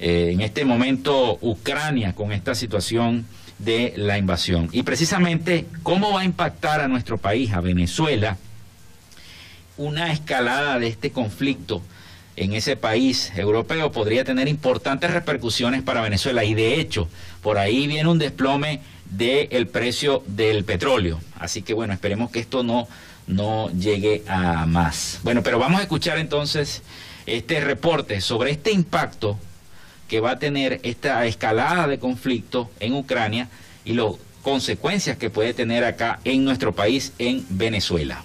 eh, 0.00 0.30
en 0.32 0.40
este 0.40 0.64
momento 0.64 1.38
Ucrania 1.40 2.14
con 2.14 2.32
esta 2.32 2.54
situación 2.54 3.26
de 3.58 3.94
la 3.96 4.18
invasión. 4.18 4.68
Y 4.72 4.82
precisamente, 4.82 5.66
¿cómo 5.82 6.12
va 6.12 6.22
a 6.22 6.24
impactar 6.24 6.80
a 6.80 6.88
nuestro 6.88 7.18
país, 7.18 7.52
a 7.52 7.60
Venezuela, 7.60 8.36
una 9.76 10.12
escalada 10.12 10.78
de 10.78 10.88
este 10.88 11.10
conflicto 11.10 11.82
en 12.36 12.52
ese 12.52 12.76
país 12.76 13.32
europeo 13.36 13.92
podría 13.92 14.24
tener 14.24 14.48
importantes 14.48 15.12
repercusiones 15.12 15.82
para 15.82 16.02
Venezuela? 16.02 16.44
Y 16.44 16.54
de 16.54 16.80
hecho, 16.80 17.08
por 17.42 17.58
ahí 17.58 17.86
viene 17.86 18.08
un 18.08 18.18
desplome 18.18 18.80
del 19.10 19.68
precio 19.68 20.22
del 20.26 20.64
petróleo. 20.64 21.20
Así 21.38 21.62
que 21.62 21.74
bueno, 21.74 21.92
esperemos 21.92 22.30
que 22.30 22.40
esto 22.40 22.62
no, 22.64 22.88
no 23.26 23.70
llegue 23.70 24.22
a 24.26 24.66
más. 24.66 25.20
Bueno, 25.22 25.42
pero 25.42 25.58
vamos 25.58 25.78
a 25.78 25.82
escuchar 25.82 26.18
entonces 26.18 26.82
este 27.26 27.60
reporte 27.60 28.20
sobre 28.20 28.50
este 28.50 28.72
impacto 28.72 29.38
que 30.14 30.20
va 30.20 30.30
a 30.30 30.38
tener 30.38 30.78
esta 30.84 31.26
escalada 31.26 31.88
de 31.88 31.98
conflicto 31.98 32.70
en 32.78 32.94
Ucrania 32.94 33.48
y 33.84 33.94
las 33.94 34.12
consecuencias 34.42 35.16
que 35.16 35.28
puede 35.28 35.54
tener 35.54 35.82
acá 35.82 36.20
en 36.22 36.44
nuestro 36.44 36.72
país, 36.72 37.12
en 37.18 37.44
Venezuela. 37.48 38.22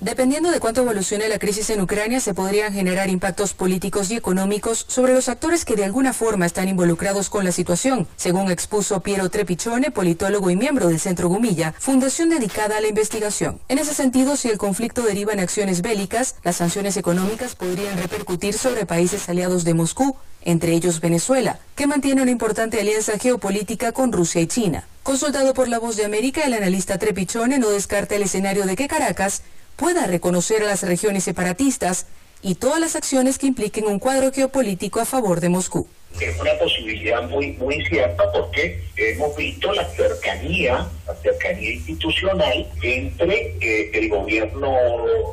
Dependiendo 0.00 0.50
de 0.50 0.60
cuánto 0.60 0.80
evolucione 0.80 1.28
la 1.28 1.38
crisis 1.38 1.68
en 1.68 1.82
Ucrania, 1.82 2.20
se 2.20 2.32
podrían 2.32 2.72
generar 2.72 3.10
impactos 3.10 3.52
políticos 3.52 4.10
y 4.10 4.16
económicos 4.16 4.86
sobre 4.88 5.12
los 5.12 5.28
actores 5.28 5.66
que 5.66 5.76
de 5.76 5.84
alguna 5.84 6.14
forma 6.14 6.46
están 6.46 6.70
involucrados 6.70 7.28
con 7.28 7.44
la 7.44 7.52
situación, 7.52 8.08
según 8.16 8.50
expuso 8.50 9.00
Piero 9.00 9.28
Trepichone, 9.28 9.90
politólogo 9.90 10.48
y 10.48 10.56
miembro 10.56 10.88
del 10.88 11.00
Centro 11.00 11.28
Gumilla, 11.28 11.74
fundación 11.78 12.30
dedicada 12.30 12.78
a 12.78 12.80
la 12.80 12.88
investigación. 12.88 13.60
En 13.68 13.78
ese 13.78 13.92
sentido, 13.92 14.36
si 14.36 14.48
el 14.48 14.56
conflicto 14.56 15.02
deriva 15.02 15.34
en 15.34 15.40
acciones 15.40 15.82
bélicas, 15.82 16.36
las 16.44 16.56
sanciones 16.56 16.96
económicas 16.96 17.54
podrían 17.54 17.98
repercutir 17.98 18.54
sobre 18.54 18.86
países 18.86 19.28
aliados 19.28 19.64
de 19.64 19.74
Moscú, 19.74 20.16
entre 20.42 20.72
ellos 20.72 21.00
Venezuela, 21.00 21.58
que 21.76 21.86
mantiene 21.86 22.22
una 22.22 22.30
importante 22.30 22.80
alianza 22.80 23.18
geopolítica 23.18 23.92
con 23.92 24.12
Rusia 24.12 24.40
y 24.40 24.46
China. 24.46 24.86
Consultado 25.02 25.52
por 25.52 25.68
La 25.68 25.78
Voz 25.78 25.96
de 25.96 26.06
América, 26.06 26.42
el 26.44 26.54
analista 26.54 26.96
Trepichone 26.96 27.58
no 27.58 27.68
descarta 27.68 28.14
el 28.14 28.22
escenario 28.22 28.64
de 28.64 28.76
que 28.76 28.88
Caracas 28.88 29.42
pueda 29.80 30.06
reconocer 30.06 30.62
a 30.62 30.66
las 30.66 30.82
regiones 30.82 31.24
separatistas 31.24 32.06
y 32.42 32.56
todas 32.56 32.80
las 32.80 32.96
acciones 32.96 33.38
que 33.38 33.46
impliquen 33.46 33.86
un 33.86 33.98
cuadro 33.98 34.30
geopolítico 34.30 35.00
a 35.00 35.06
favor 35.06 35.40
de 35.40 35.48
Moscú. 35.48 35.88
Es 36.20 36.38
una 36.38 36.52
posibilidad 36.58 37.22
muy, 37.30 37.52
muy 37.52 37.82
cierta 37.86 38.30
porque 38.30 38.82
hemos 38.96 39.34
visto 39.36 39.72
la 39.72 39.86
cercanía, 39.86 40.86
la 41.06 41.14
cercanía 41.22 41.72
institucional 41.72 42.66
entre 42.82 43.56
eh, 43.60 43.90
el 43.94 44.10
gobierno 44.10 44.76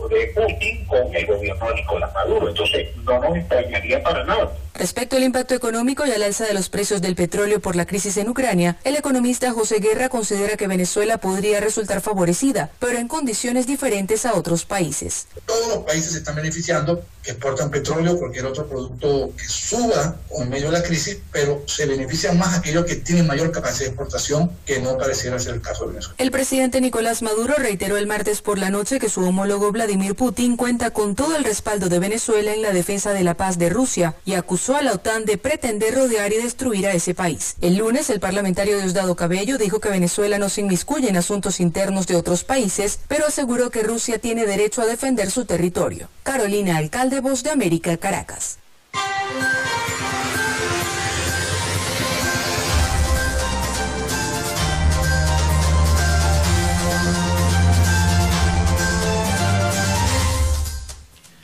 de 0.10 0.28
Putin 0.28 0.86
con 0.86 1.14
el 1.14 1.26
gobierno 1.26 1.68
de 1.68 1.76
Nicolás 1.76 2.14
Maduro. 2.14 2.48
Entonces, 2.48 2.88
no 3.04 3.20
nos 3.20 3.36
extrañaría 3.36 4.02
para 4.02 4.24
nada. 4.24 4.50
Respecto 4.78 5.16
al 5.16 5.24
impacto 5.24 5.56
económico 5.56 6.06
y 6.06 6.12
al 6.12 6.22
alza 6.22 6.46
de 6.46 6.54
los 6.54 6.70
precios 6.70 7.02
del 7.02 7.16
petróleo 7.16 7.60
por 7.60 7.76
la 7.76 7.88
crisis 7.88 8.16
en 8.18 8.30
Ucrania, 8.30 8.78
el 8.84 8.96
economista 8.96 9.52
José 9.52 9.80
Guerra 9.80 10.08
considera 10.08 10.56
que 10.56 10.68
Venezuela 10.68 11.18
podría 11.18 11.60
resultar 11.60 12.00
favorecida, 12.00 12.70
pero 12.78 13.00
en 13.00 13.08
condiciones 13.08 13.66
diferentes 13.66 14.24
a 14.28 14.36
otros 14.36 14.66
países. 14.66 15.26
Todos 15.48 15.68
los 15.70 15.78
países 15.80 16.12
se 16.12 16.20
están 16.20 16.36
beneficiando, 16.36 17.04
que 17.24 17.32
exportan 17.32 17.72
petróleo 17.72 18.13
o 18.13 18.20
cualquier 18.20 18.46
otro 18.46 18.68
producto 18.68 19.32
que 19.36 19.46
suba 19.48 20.16
en 20.40 20.50
medio 20.50 20.68
de 20.68 20.74
la 20.74 20.84
crisis, 20.84 21.18
pero 21.32 21.63
se 21.66 21.88
benefician 21.88 22.38
más 22.38 22.56
aquellos 22.56 22.86
que 22.86 22.98
tienen 22.98 23.26
mayor 23.26 23.52
capacidad 23.52 23.86
de 23.86 23.88
exportación, 23.88 24.52
que 24.63 24.80
no 24.80 24.96
pareciera 24.96 25.40
ser 25.40 25.56
el 25.56 25.62
caso 25.62 25.86
de 25.86 25.94
Venezuela. 25.94 26.16
El 26.20 26.30
presidente 26.30 26.82
Nicolás 26.82 27.24
Maduro 27.24 27.56
reiteró 27.58 27.98
el 27.98 28.06
martes 28.06 28.42
por 28.42 28.60
la 28.60 28.70
noche 28.70 29.00
que 29.00 29.10
su 29.10 29.22
homólogo 29.22 29.72
Vladimir 29.72 30.13
Putin 30.13 30.56
cuenta 30.56 30.92
con 30.92 31.16
todo 31.16 31.36
el 31.36 31.44
respaldo 31.44 31.90
de 31.90 31.98
Venezuela 31.98 32.54
en 32.54 32.62
la 32.62 32.72
defensa 32.72 33.12
de 33.12 33.24
la 33.24 33.34
paz 33.34 33.58
de 33.58 33.70
Rusia 33.70 34.13
y 34.24 34.36
acusó 34.36 34.67
a 34.76 34.82
la 34.82 34.94
OTAN 34.94 35.26
de 35.26 35.38
pretender 35.38 35.96
rodear 35.96 36.34
y 36.34 36.38
destruir 36.38 36.88
a 36.88 36.94
ese 36.94 37.14
país. 37.14 37.56
El 37.62 37.78
lunes, 37.78 38.10
el 38.10 38.20
parlamentario 38.20 38.78
Diosdado 38.78 39.16
Cabello 39.16 39.58
dijo 39.58 39.80
que 39.80 39.90
Venezuela 39.90 40.38
no 40.38 40.50
se 40.50 40.62
inmiscuye 40.62 41.10
en 41.10 41.18
asuntos 41.18 41.60
internos 41.60 42.08
de 42.08 42.16
otros 42.16 42.44
países, 42.44 43.00
pero 43.08 43.28
aseguró 43.28 43.70
que 43.70 43.84
Rusia 43.84 44.20
tiene 44.20 44.46
derecho 44.46 44.82
a 44.82 44.86
defender 44.86 45.32
su 45.32 45.46
territorio. 45.46 46.10
Carolina 46.24 46.78
Alcalde, 46.78 47.22
Voz 47.22 47.44
de 47.44 47.52
América, 47.52 47.98
Caracas. 47.98 48.58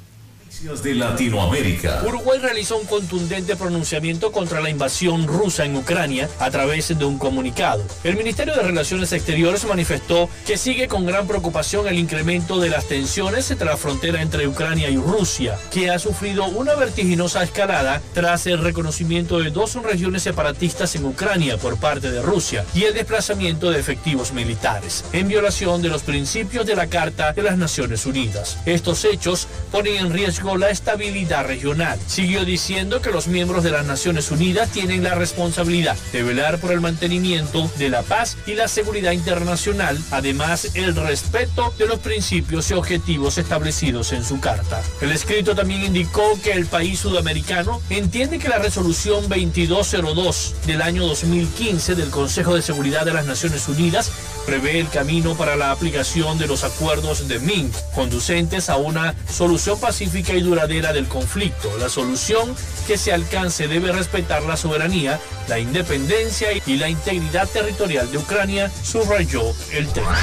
de 0.83 0.95
Latinoamérica. 0.95 2.03
Uruguay 2.05 2.41
realizó 2.41 2.77
un 2.77 2.85
contundente 2.85 3.55
pronunciamiento 3.55 4.33
contra 4.33 4.61
la 4.61 4.69
invasión 4.69 5.29
rusa 5.29 5.65
en 5.65 5.77
Ucrania 5.77 6.29
a 6.41 6.51
través 6.51 6.99
de 6.99 7.05
un 7.05 7.19
comunicado. 7.19 7.85
El 8.03 8.17
Ministerio 8.17 8.55
de 8.55 8.63
Relaciones 8.63 9.13
Exteriores 9.13 9.65
manifestó 9.65 10.29
que 10.45 10.59
sigue 10.59 10.89
con 10.89 11.07
gran 11.07 11.29
preocupación 11.29 11.87
el 11.87 11.99
incremento 11.99 12.59
de 12.59 12.69
las 12.69 12.87
tensiones 12.87 13.49
entre 13.51 13.67
la 13.67 13.77
frontera 13.77 14.23
entre 14.23 14.49
Ucrania 14.49 14.91
y 14.91 14.97
Rusia, 14.97 15.57
que 15.71 15.89
ha 15.89 16.01
sufrido 16.01 16.45
una 16.47 16.75
vertiginosa 16.75 17.45
escalada 17.45 18.03
tras 18.13 18.47
el 18.49 18.59
reconocimiento 18.59 19.39
de 19.39 19.51
dos 19.51 19.75
regiones 19.77 20.25
separatistas 20.25 20.97
en 20.97 21.05
Ucrania 21.05 21.59
por 21.59 21.79
parte 21.79 22.11
de 22.11 22.23
Rusia 22.23 22.65
y 22.75 22.85
el 22.85 22.95
desplazamiento 22.95 23.71
de 23.71 23.79
efectivos 23.79 24.33
militares, 24.33 25.05
en 25.13 25.29
violación 25.29 25.81
de 25.81 25.91
los 25.91 26.03
principios 26.03 26.67
de 26.67 26.75
la 26.75 26.89
Carta 26.89 27.33
de 27.33 27.43
las 27.43 27.57
Naciones 27.57 28.05
Unidas. 28.05 28.59
Estos 28.67 29.05
hechos 29.05 29.47
ponen 29.71 29.95
en 29.95 30.13
riesgo 30.13 30.40
riesgo 30.41 30.57
la 30.57 30.71
estabilidad 30.71 31.47
regional. 31.47 31.99
Siguió 32.07 32.47
diciendo 32.47 33.03
que 33.03 33.11
los 33.11 33.29
miembros 33.29 33.63
de 33.63 33.73
las 33.73 33.85
Naciones 33.85 34.31
Unidas 34.31 34.71
tienen 34.71 35.03
la 35.03 35.15
responsabilidad 35.15 35.97
de 36.13 36.23
velar 36.23 36.59
por 36.59 36.73
el 36.73 36.81
mantenimiento 36.81 37.71
de 37.77 37.91
la 37.91 38.03
paz 38.03 38.39
y 38.47 38.55
la 38.55 38.67
seguridad 38.67 39.13
internacional, 39.13 39.99
además 40.11 40.71
el 40.75 40.97
respeto 40.97 41.75
de 41.79 41.87
los 41.87 41.99
principios 41.99 42.71
y 42.71 42.75
objetivos 42.75 43.37
establecidos 43.37 44.13
en 44.13 44.25
su 44.25 44.41
carta. 44.41 44.81
El 45.03 45.13
escrito 45.13 45.55
también 45.55 45.85
indicó 45.85 46.23
que 46.43 46.53
el 46.53 46.65
país 46.65 47.01
sudamericano 47.01 47.81
entiende 47.91 48.39
que 48.39 48.49
la 48.49 48.59
resolución 48.59 49.29
2202 49.29 50.55
del 50.67 50.81
año 50.81 51.07
2015 51.07 51.97
del 51.97 52.09
Consejo 52.09 52.55
de 52.55 52.63
Seguridad 52.63 53.05
de 53.05 53.13
las 53.13 53.27
Naciones 53.27 53.69
Unidas 53.69 54.11
prevé 54.47 54.81
el 54.81 54.89
camino 54.89 55.35
para 55.35 55.55
la 55.57 55.71
aplicación 55.71 56.39
de 56.39 56.47
los 56.47 56.65
acuerdos 56.65 57.29
de 57.29 57.39
Minsk, 57.41 57.79
conducentes 57.95 58.71
a 58.71 58.77
una 58.77 59.15
solución 59.31 59.79
pacífica 59.79 60.30
y 60.35 60.41
duradera 60.41 60.93
del 60.93 61.09
conflicto. 61.09 61.71
La 61.79 61.89
solución 61.89 62.55
que 62.87 62.99
se 62.99 63.13
alcance 63.13 63.69
debe 63.69 63.93
respetar 63.93 64.43
la 64.43 64.57
soberanía, 64.57 65.21
la 65.49 65.59
independencia 65.59 66.49
y 66.67 66.77
la 66.77 66.89
integridad 66.89 67.49
territorial 67.49 68.11
de 68.11 68.19
Ucrania, 68.19 68.71
subrayó 68.83 69.43
el 69.73 69.89
tema. 69.93 70.17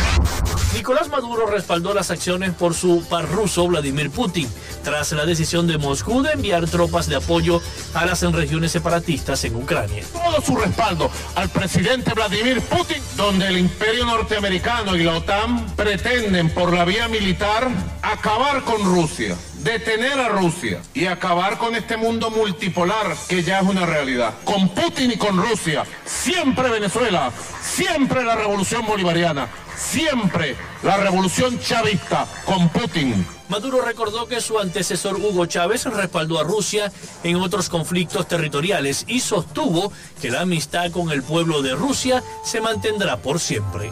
Nicolás 0.73 1.09
Maduro 1.09 1.47
respaldó 1.47 1.93
las 1.93 2.11
acciones 2.11 2.51
por 2.51 2.73
su 2.73 3.03
par 3.09 3.27
ruso 3.29 3.67
Vladimir 3.67 4.11
Putin, 4.11 4.47
tras 4.83 5.11
la 5.13 5.25
decisión 5.25 5.65
de 5.65 5.77
Moscú 5.77 6.21
de 6.21 6.33
enviar 6.33 6.67
tropas 6.67 7.07
de 7.07 7.15
apoyo 7.15 7.61
a 7.93 8.05
las 8.05 8.21
regiones 8.21 8.71
separatistas 8.71 9.43
en 9.45 9.55
Ucrania. 9.55 10.03
Todo 10.13 10.41
su 10.41 10.55
respaldo 10.55 11.09
al 11.35 11.49
presidente 11.49 12.13
Vladimir 12.13 12.61
Putin, 12.61 13.01
donde 13.15 13.47
el 13.47 13.57
imperio 13.57 14.05
norteamericano 14.05 14.95
y 14.95 15.03
la 15.03 15.17
OTAN 15.17 15.65
pretenden 15.75 16.49
por 16.53 16.73
la 16.73 16.85
vía 16.85 17.07
militar 17.07 17.67
acabar 18.01 18.63
con 18.63 18.83
Rusia, 18.83 19.35
detener 19.57 20.19
a 20.19 20.29
Rusia 20.29 20.81
y 20.93 21.05
acabar 21.05 21.57
con 21.57 21.75
este 21.75 21.97
mundo 21.97 22.29
multipolar 22.29 23.15
que 23.27 23.43
ya 23.43 23.59
es 23.59 23.65
una 23.65 23.85
realidad. 23.85 24.33
Con 24.43 24.69
Putin 24.69 25.11
y 25.11 25.17
con 25.17 25.37
Rusia, 25.37 25.83
siempre 26.05 26.69
Venezuela, 26.69 27.31
siempre 27.61 28.23
la 28.23 28.35
revolución 28.35 28.85
bolivariana, 28.85 29.47
siempre 29.75 30.55
la 30.83 30.97
revolución 30.97 31.59
chavista 31.59 32.27
con 32.45 32.69
Putin. 32.69 33.25
Maduro 33.49 33.81
recordó 33.81 34.27
que 34.27 34.41
su 34.41 34.59
antecesor 34.59 35.15
Hugo 35.15 35.45
Chávez 35.45 35.85
respaldó 35.85 36.39
a 36.39 36.43
Rusia 36.43 36.91
en 37.23 37.37
otros 37.37 37.69
conflictos 37.69 38.27
territoriales 38.27 39.05
y 39.07 39.21
sostuvo 39.21 39.91
que 40.21 40.29
la 40.29 40.41
amistad 40.41 40.91
con 40.91 41.11
el 41.11 41.23
pueblo 41.23 41.61
de 41.61 41.73
Rusia 41.73 42.21
se 42.43 42.59
mantendrá 42.59 43.17
por 43.17 43.39
siempre. 43.39 43.89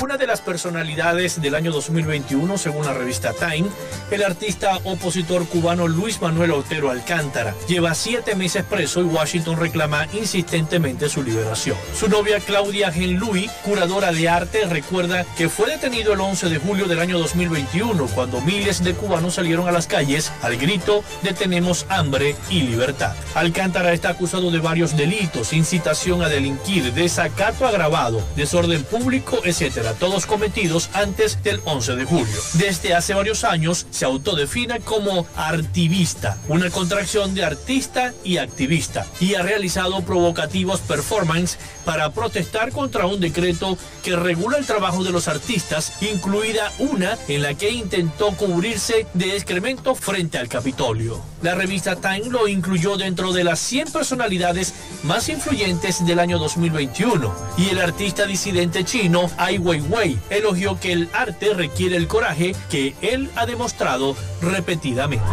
Una 0.00 0.16
de 0.16 0.26
las 0.26 0.40
personalidades 0.40 1.40
del 1.40 1.54
año 1.54 1.70
2021, 1.70 2.58
según 2.58 2.84
la 2.84 2.94
revista 2.94 3.32
Time, 3.32 3.68
el 4.10 4.24
artista 4.24 4.78
opositor 4.82 5.46
cubano 5.46 5.86
Luis 5.86 6.20
Manuel 6.20 6.50
Otero 6.52 6.90
Alcántara 6.90 7.54
lleva 7.68 7.94
siete 7.94 8.34
meses 8.34 8.64
preso 8.64 9.00
y 9.00 9.04
Washington 9.04 9.60
reclama 9.60 10.08
insistentemente 10.12 11.08
su 11.08 11.22
liberación. 11.22 11.76
Su 11.94 12.08
novia 12.08 12.40
Claudia 12.40 12.90
Genlui, 12.90 13.48
curadora 13.64 14.10
de 14.10 14.28
arte, 14.28 14.64
recuerda 14.64 15.24
que 15.36 15.48
fue 15.48 15.61
detenido 15.66 16.14
el 16.14 16.20
11 16.20 16.48
de 16.48 16.58
julio 16.58 16.86
del 16.86 16.98
año 16.98 17.18
2021 17.18 18.06
cuando 18.14 18.40
miles 18.40 18.82
de 18.82 18.94
cubanos 18.94 19.34
salieron 19.34 19.68
a 19.68 19.72
las 19.72 19.86
calles 19.86 20.32
al 20.42 20.56
grito 20.56 21.04
de 21.22 21.34
tenemos 21.34 21.86
hambre 21.88 22.34
y 22.48 22.62
libertad. 22.62 23.14
Alcántara 23.34 23.92
está 23.92 24.10
acusado 24.10 24.50
de 24.50 24.60
varios 24.60 24.96
delitos, 24.96 25.52
incitación 25.52 26.22
a 26.22 26.28
delinquir, 26.28 26.92
desacato 26.92 27.66
agravado, 27.66 28.22
desorden 28.34 28.82
público, 28.84 29.40
etcétera, 29.44 29.92
todos 29.94 30.26
cometidos 30.26 30.90
antes 30.94 31.42
del 31.42 31.60
11 31.64 31.96
de 31.96 32.04
julio. 32.04 32.40
Desde 32.54 32.94
hace 32.94 33.14
varios 33.14 33.44
años 33.44 33.86
se 33.90 34.04
autodefine 34.04 34.80
como 34.80 35.26
artivista, 35.36 36.38
una 36.48 36.70
contracción 36.70 37.34
de 37.34 37.44
artista 37.44 38.14
y 38.24 38.38
activista, 38.38 39.06
y 39.20 39.34
ha 39.34 39.42
realizado 39.42 40.02
provocativos 40.02 40.80
performance 40.80 41.58
para 41.84 42.10
protestar 42.10 42.72
contra 42.72 43.06
un 43.06 43.20
decreto 43.20 43.76
que 44.02 44.16
regula 44.16 44.58
el 44.58 44.66
trabajo 44.66 45.04
de 45.04 45.10
los 45.10 45.28
artistas, 45.28 45.51
incluida 46.00 46.72
una 46.78 47.18
en 47.28 47.42
la 47.42 47.54
que 47.54 47.70
intentó 47.70 48.30
cubrirse 48.32 49.06
de 49.14 49.36
excremento 49.36 49.94
frente 49.94 50.38
al 50.38 50.48
Capitolio. 50.48 51.20
La 51.42 51.54
revista 51.54 51.96
Time 51.96 52.30
lo 52.30 52.48
incluyó 52.48 52.96
dentro 52.96 53.32
de 53.32 53.44
las 53.44 53.58
100 53.58 53.92
personalidades 53.92 54.74
más 55.02 55.28
influyentes 55.28 56.06
del 56.06 56.20
año 56.20 56.38
2021 56.38 57.34
y 57.58 57.68
el 57.68 57.80
artista 57.80 58.26
disidente 58.26 58.84
chino 58.84 59.30
Ai 59.36 59.58
Weiwei 59.58 60.18
elogió 60.30 60.78
que 60.78 60.92
el 60.92 61.08
arte 61.12 61.52
requiere 61.54 61.96
el 61.96 62.06
coraje 62.06 62.54
que 62.70 62.94
él 63.02 63.30
ha 63.36 63.44
demostrado 63.44 64.16
repetidamente. 64.40 65.24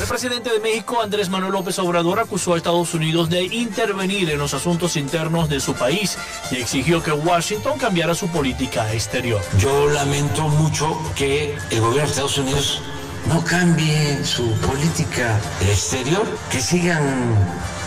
El 0.00 0.06
presidente 0.06 0.50
de 0.50 0.58
México, 0.58 1.00
Andrés 1.00 1.28
Manuel 1.28 1.52
López 1.52 1.78
Obrador, 1.78 2.18
acusó 2.18 2.54
a 2.54 2.56
Estados 2.56 2.94
Unidos 2.94 3.30
de 3.30 3.44
intervenir 3.44 4.28
en 4.30 4.38
los 4.38 4.52
asuntos 4.52 4.96
internos 4.96 5.48
de 5.48 5.60
su 5.60 5.74
país 5.74 6.18
y 6.50 6.56
exigió 6.56 7.02
que 7.02 7.12
Washington 7.12 7.78
cambiara 7.78 8.14
su 8.14 8.28
política 8.28 8.92
exterior. 8.92 9.23
Yo 9.24 9.88
lamento 9.88 10.48
mucho 10.48 11.00
que 11.14 11.56
el 11.70 11.80
gobierno 11.80 12.02
de 12.02 12.10
Estados 12.10 12.36
Unidos 12.36 12.82
no 13.26 13.42
cambie 13.42 14.22
su 14.22 14.52
política 14.60 15.40
exterior, 15.62 16.26
que 16.50 16.60
sigan 16.60 17.02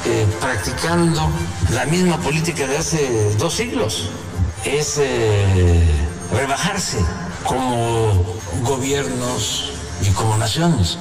eh, 0.06 0.26
practicando 0.41 1.30
la 1.69 1.86
misma 1.86 2.17
política 2.17 2.65
de 2.65 2.78
hace 2.80 3.36
dos 3.36 3.54
siglos. 3.54 4.10
Es 4.65 4.97
eh, 4.97 5.88
rebajarse 6.34 7.06
como 7.43 8.26
gobiernos 8.63 9.73
y 10.02 10.10
como 10.13 10.38
naciones. 10.38 10.97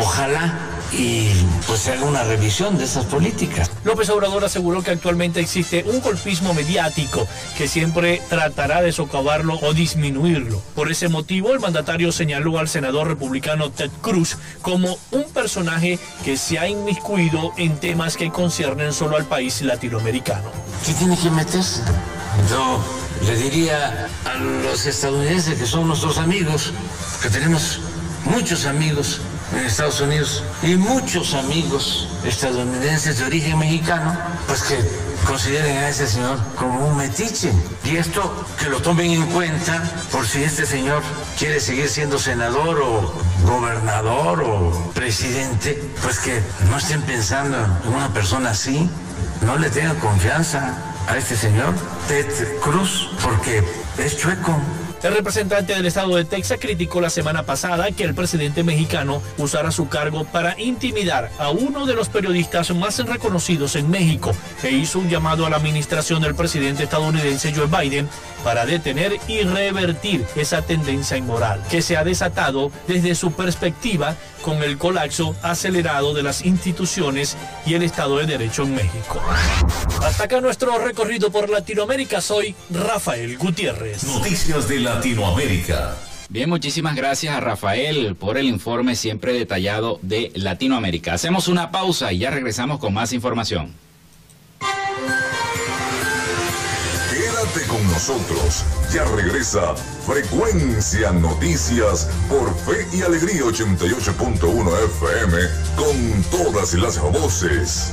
Ojalá 0.00 0.52
y 0.92 1.28
pues 1.66 1.80
se 1.80 1.92
haga 1.92 2.04
una 2.04 2.22
revisión 2.22 2.78
de 2.78 2.84
esas 2.84 3.04
políticas. 3.06 3.70
López 3.84 4.08
Obrador 4.10 4.44
aseguró 4.44 4.82
que 4.82 4.92
actualmente 4.92 5.40
existe 5.40 5.84
un 5.86 6.00
golpismo 6.00 6.54
mediático 6.54 7.26
que 7.56 7.68
siempre 7.68 8.22
tratará 8.28 8.82
de 8.82 8.92
socavarlo 8.92 9.58
o 9.62 9.74
disminuirlo. 9.74 10.62
Por 10.74 10.90
ese 10.90 11.08
motivo, 11.08 11.52
el 11.52 11.60
mandatario 11.60 12.12
señaló 12.12 12.58
al 12.58 12.68
senador 12.68 13.08
republicano 13.08 13.70
Ted 13.70 13.90
Cruz 14.00 14.36
como 14.62 14.96
un 15.10 15.24
personaje 15.24 15.98
que 16.24 16.36
se 16.36 16.58
ha 16.58 16.68
inmiscuido 16.68 17.52
en 17.56 17.78
temas 17.78 18.16
que 18.16 18.30
conciernen 18.30 18.92
solo 18.92 19.16
al 19.16 19.26
país 19.26 19.62
latinoamericano. 19.62 20.50
¿Qué 20.84 20.94
tiene 20.94 21.16
que 21.18 21.30
meterse? 21.30 21.82
Yo 22.50 22.78
le 23.26 23.36
diría 23.36 24.08
a 24.24 24.34
los 24.34 24.86
estadounidenses 24.86 25.58
que 25.58 25.66
son 25.66 25.88
nuestros 25.88 26.18
amigos, 26.18 26.72
que 27.22 27.30
tenemos 27.30 27.80
muchos 28.24 28.66
amigos 28.66 29.20
en 29.56 29.66
Estados 29.66 30.00
Unidos 30.00 30.42
y 30.62 30.76
muchos 30.76 31.34
amigos 31.34 32.08
estadounidenses 32.24 33.18
de 33.18 33.24
origen 33.24 33.58
mexicano, 33.58 34.16
pues 34.46 34.62
que 34.62 34.76
consideren 35.26 35.78
a 35.78 35.88
ese 35.88 36.06
señor 36.06 36.38
como 36.56 36.86
un 36.86 36.96
metiche. 36.96 37.52
Y 37.84 37.96
esto 37.96 38.46
que 38.58 38.68
lo 38.68 38.80
tomen 38.80 39.10
en 39.10 39.26
cuenta 39.26 39.82
por 40.12 40.26
si 40.26 40.42
este 40.42 40.66
señor 40.66 41.02
quiere 41.38 41.60
seguir 41.60 41.88
siendo 41.88 42.18
senador 42.18 42.80
o 42.80 43.12
gobernador 43.44 44.42
o 44.42 44.92
presidente, 44.94 45.82
pues 46.02 46.18
que 46.18 46.40
no 46.70 46.76
estén 46.76 47.02
pensando 47.02 47.56
en 47.84 47.94
una 47.94 48.12
persona 48.12 48.50
así, 48.50 48.88
no 49.42 49.56
le 49.56 49.70
tengan 49.70 49.96
confianza 49.96 50.74
a 51.08 51.16
este 51.16 51.36
señor, 51.36 51.74
Ted 52.08 52.26
Cruz, 52.60 53.10
porque 53.22 53.62
es 53.98 54.16
chueco. 54.18 54.60
El 55.02 55.14
representante 55.14 55.74
del 55.74 55.86
estado 55.86 56.16
de 56.16 56.24
Texas 56.24 56.58
criticó 56.60 57.00
la 57.00 57.10
semana 57.10 57.44
pasada 57.44 57.90
que 57.92 58.04
el 58.04 58.14
presidente 58.14 58.64
mexicano 58.64 59.22
usara 59.38 59.70
su 59.70 59.88
cargo 59.88 60.24
para 60.24 60.58
intimidar 60.60 61.30
a 61.38 61.50
uno 61.50 61.86
de 61.86 61.94
los 61.94 62.08
periodistas 62.08 62.74
más 62.74 62.98
reconocidos 63.04 63.76
en 63.76 63.90
México 63.90 64.32
e 64.62 64.70
hizo 64.70 64.98
un 64.98 65.08
llamado 65.08 65.46
a 65.46 65.50
la 65.50 65.56
administración 65.56 66.22
del 66.22 66.34
presidente 66.34 66.84
estadounidense 66.84 67.52
Joe 67.54 67.66
Biden 67.66 68.08
para 68.42 68.64
detener 68.64 69.18
y 69.28 69.42
revertir 69.42 70.24
esa 70.36 70.62
tendencia 70.62 71.16
inmoral 71.16 71.62
que 71.70 71.82
se 71.82 71.96
ha 71.96 72.04
desatado 72.04 72.70
desde 72.86 73.14
su 73.14 73.32
perspectiva 73.32 74.16
con 74.42 74.62
el 74.62 74.78
colapso 74.78 75.34
acelerado 75.42 76.14
de 76.14 76.22
las 76.22 76.44
instituciones 76.44 77.36
y 77.66 77.74
el 77.74 77.82
Estado 77.82 78.18
de 78.18 78.26
Derecho 78.26 78.62
en 78.62 78.76
México. 78.76 79.20
Hasta 80.02 80.24
acá 80.24 80.40
nuestro 80.40 80.78
recorrido 80.78 81.32
por 81.32 81.50
Latinoamérica. 81.50 82.20
Soy 82.20 82.54
Rafael 82.70 83.36
Gutiérrez. 83.38 84.04
Noticias 84.04 84.68
Latinoamérica. 84.86 85.96
Bien, 86.28 86.48
muchísimas 86.48 86.94
gracias 86.94 87.34
a 87.34 87.40
Rafael 87.40 88.14
por 88.14 88.38
el 88.38 88.46
informe 88.46 88.94
siempre 88.94 89.32
detallado 89.32 89.98
de 90.02 90.30
Latinoamérica. 90.36 91.14
Hacemos 91.14 91.48
una 91.48 91.72
pausa 91.72 92.12
y 92.12 92.18
ya 92.18 92.30
regresamos 92.30 92.78
con 92.78 92.94
más 92.94 93.12
información. 93.12 93.74
Quédate 97.10 97.66
con 97.66 97.84
nosotros. 97.88 98.64
Ya 98.94 99.04
regresa 99.16 99.74
Frecuencia 100.06 101.10
Noticias 101.10 102.08
por 102.28 102.54
Fe 102.56 102.86
y 102.96 103.02
Alegría 103.02 103.42
88.1 103.42 104.84
FM 104.84 105.36
con 105.76 106.22
todas 106.30 106.74
las 106.74 107.00
voces. 107.00 107.92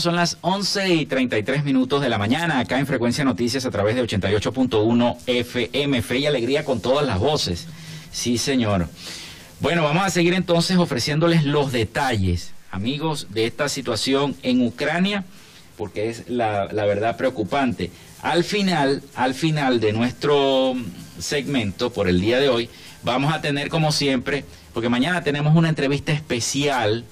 Son 0.00 0.16
las 0.16 0.38
11 0.40 0.92
y 0.92 1.06
33 1.06 1.62
minutos 1.62 2.02
de 2.02 2.08
la 2.08 2.18
mañana 2.18 2.58
acá 2.58 2.80
en 2.80 2.86
Frecuencia 2.86 3.24
Noticias 3.24 3.64
a 3.64 3.70
través 3.70 3.94
de 3.94 4.02
88.1 4.02 5.16
FM. 5.26 6.02
Fe 6.02 6.18
y 6.18 6.26
alegría 6.26 6.64
con 6.64 6.80
todas 6.80 7.06
las 7.06 7.20
voces. 7.20 7.68
Sí, 8.10 8.36
señor. 8.36 8.88
Bueno, 9.60 9.84
vamos 9.84 10.04
a 10.04 10.10
seguir 10.10 10.34
entonces 10.34 10.78
ofreciéndoles 10.78 11.44
los 11.44 11.70
detalles, 11.70 12.52
amigos, 12.72 13.28
de 13.30 13.46
esta 13.46 13.68
situación 13.68 14.34
en 14.42 14.66
Ucrania, 14.66 15.24
porque 15.76 16.08
es 16.10 16.28
la, 16.28 16.66
la 16.72 16.86
verdad 16.86 17.16
preocupante. 17.16 17.92
Al 18.20 18.42
final, 18.42 19.00
al 19.14 19.32
final 19.32 19.78
de 19.78 19.92
nuestro 19.92 20.74
segmento 21.20 21.92
por 21.92 22.08
el 22.08 22.20
día 22.20 22.40
de 22.40 22.48
hoy, 22.48 22.68
vamos 23.04 23.32
a 23.32 23.40
tener 23.40 23.68
como 23.68 23.92
siempre, 23.92 24.44
porque 24.72 24.88
mañana 24.88 25.22
tenemos 25.22 25.54
una 25.54 25.68
entrevista 25.68 26.10
especial 26.10 27.04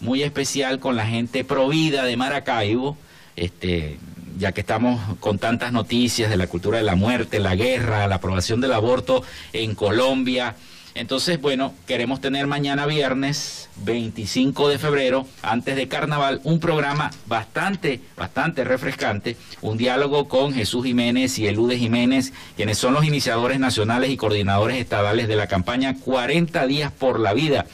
muy 0.00 0.22
especial 0.22 0.78
con 0.78 0.96
la 0.96 1.06
gente 1.06 1.44
provida 1.44 2.04
de 2.04 2.16
Maracaibo, 2.16 2.96
este, 3.36 3.98
ya 4.38 4.52
que 4.52 4.60
estamos 4.60 5.00
con 5.20 5.38
tantas 5.38 5.72
noticias 5.72 6.30
de 6.30 6.36
la 6.36 6.46
cultura 6.46 6.78
de 6.78 6.84
la 6.84 6.96
muerte, 6.96 7.38
la 7.38 7.54
guerra, 7.54 8.06
la 8.06 8.16
aprobación 8.16 8.60
del 8.60 8.72
aborto 8.72 9.22
en 9.52 9.74
Colombia. 9.74 10.56
Entonces, 10.94 11.38
bueno, 11.40 11.74
queremos 11.86 12.22
tener 12.22 12.46
mañana 12.46 12.86
viernes 12.86 13.68
25 13.84 14.70
de 14.70 14.78
febrero, 14.78 15.26
antes 15.42 15.76
de 15.76 15.88
carnaval, 15.88 16.40
un 16.44 16.58
programa 16.58 17.10
bastante, 17.26 18.00
bastante 18.16 18.64
refrescante, 18.64 19.36
un 19.60 19.76
diálogo 19.76 20.26
con 20.26 20.54
Jesús 20.54 20.86
Jiménez 20.86 21.38
y 21.38 21.46
Elude 21.46 21.76
Jiménez, 21.76 22.32
quienes 22.56 22.78
son 22.78 22.94
los 22.94 23.04
iniciadores 23.04 23.60
nacionales 23.60 24.08
y 24.08 24.16
coordinadores 24.16 24.78
estadales 24.78 25.28
de 25.28 25.36
la 25.36 25.48
campaña 25.48 25.96
40 26.00 26.66
días 26.66 26.92
por 26.92 27.20
la 27.20 27.34
vida 27.34 27.66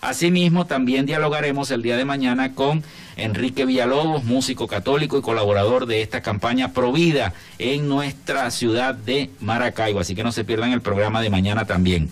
Asimismo, 0.00 0.66
también 0.66 1.04
dialogaremos 1.04 1.70
el 1.70 1.82
día 1.82 1.96
de 1.96 2.06
mañana 2.06 2.54
con 2.54 2.82
Enrique 3.16 3.66
Villalobos, 3.66 4.24
músico 4.24 4.66
católico 4.66 5.18
y 5.18 5.22
colaborador 5.22 5.84
de 5.86 6.00
esta 6.00 6.22
campaña 6.22 6.72
Provida 6.72 7.34
en 7.58 7.86
nuestra 7.86 8.50
ciudad 8.50 8.94
de 8.94 9.30
Maracaibo. 9.40 10.00
Así 10.00 10.14
que 10.14 10.24
no 10.24 10.32
se 10.32 10.44
pierdan 10.44 10.72
el 10.72 10.80
programa 10.80 11.20
de 11.20 11.28
mañana 11.28 11.66
también. 11.66 12.10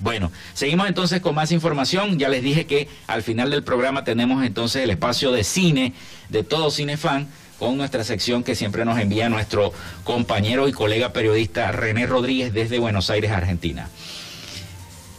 Bueno, 0.00 0.30
seguimos 0.54 0.86
entonces 0.86 1.20
con 1.20 1.34
más 1.34 1.50
información. 1.50 2.18
Ya 2.18 2.28
les 2.28 2.42
dije 2.42 2.66
que 2.66 2.88
al 3.06 3.22
final 3.22 3.50
del 3.50 3.64
programa 3.64 4.04
tenemos 4.04 4.44
entonces 4.44 4.84
el 4.84 4.90
espacio 4.90 5.32
de 5.32 5.44
cine 5.44 5.94
de 6.28 6.44
todo 6.44 6.70
cinefan 6.70 7.28
con 7.58 7.76
nuestra 7.76 8.04
sección 8.04 8.44
que 8.44 8.54
siempre 8.54 8.84
nos 8.84 8.98
envía 8.98 9.28
nuestro 9.28 9.72
compañero 10.04 10.68
y 10.68 10.72
colega 10.72 11.12
periodista 11.12 11.72
René 11.72 12.06
Rodríguez 12.06 12.52
desde 12.52 12.78
Buenos 12.78 13.10
Aires, 13.10 13.32
Argentina. 13.32 13.88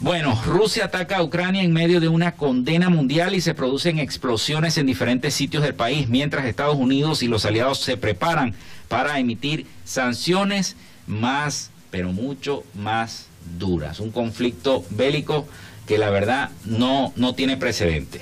Bueno, 0.01 0.41
Rusia 0.45 0.85
ataca 0.85 1.17
a 1.17 1.23
Ucrania 1.23 1.61
en 1.61 1.73
medio 1.73 1.99
de 1.99 2.07
una 2.07 2.31
condena 2.31 2.87
mundial 2.87 3.35
y 3.35 3.41
se 3.41 3.53
producen 3.53 3.99
explosiones 3.99 4.77
en 4.77 4.85
diferentes 4.85 5.33
sitios 5.33 5.61
del 5.61 5.75
país, 5.75 6.07
mientras 6.07 6.45
Estados 6.45 6.77
Unidos 6.77 7.21
y 7.21 7.27
los 7.27 7.43
aliados 7.43 7.79
se 7.79 7.97
preparan 7.97 8.53
para 8.87 9.19
emitir 9.19 9.65
sanciones 9.83 10.77
más, 11.05 11.71
pero 11.91 12.13
mucho 12.13 12.63
más 12.75 13.25
duras. 13.57 13.99
Un 13.99 14.11
conflicto 14.11 14.85
bélico 14.89 15.45
que 15.85 15.97
la 15.97 16.09
verdad 16.09 16.51
no, 16.63 17.11
no 17.17 17.35
tiene 17.35 17.57
precedente 17.57 18.21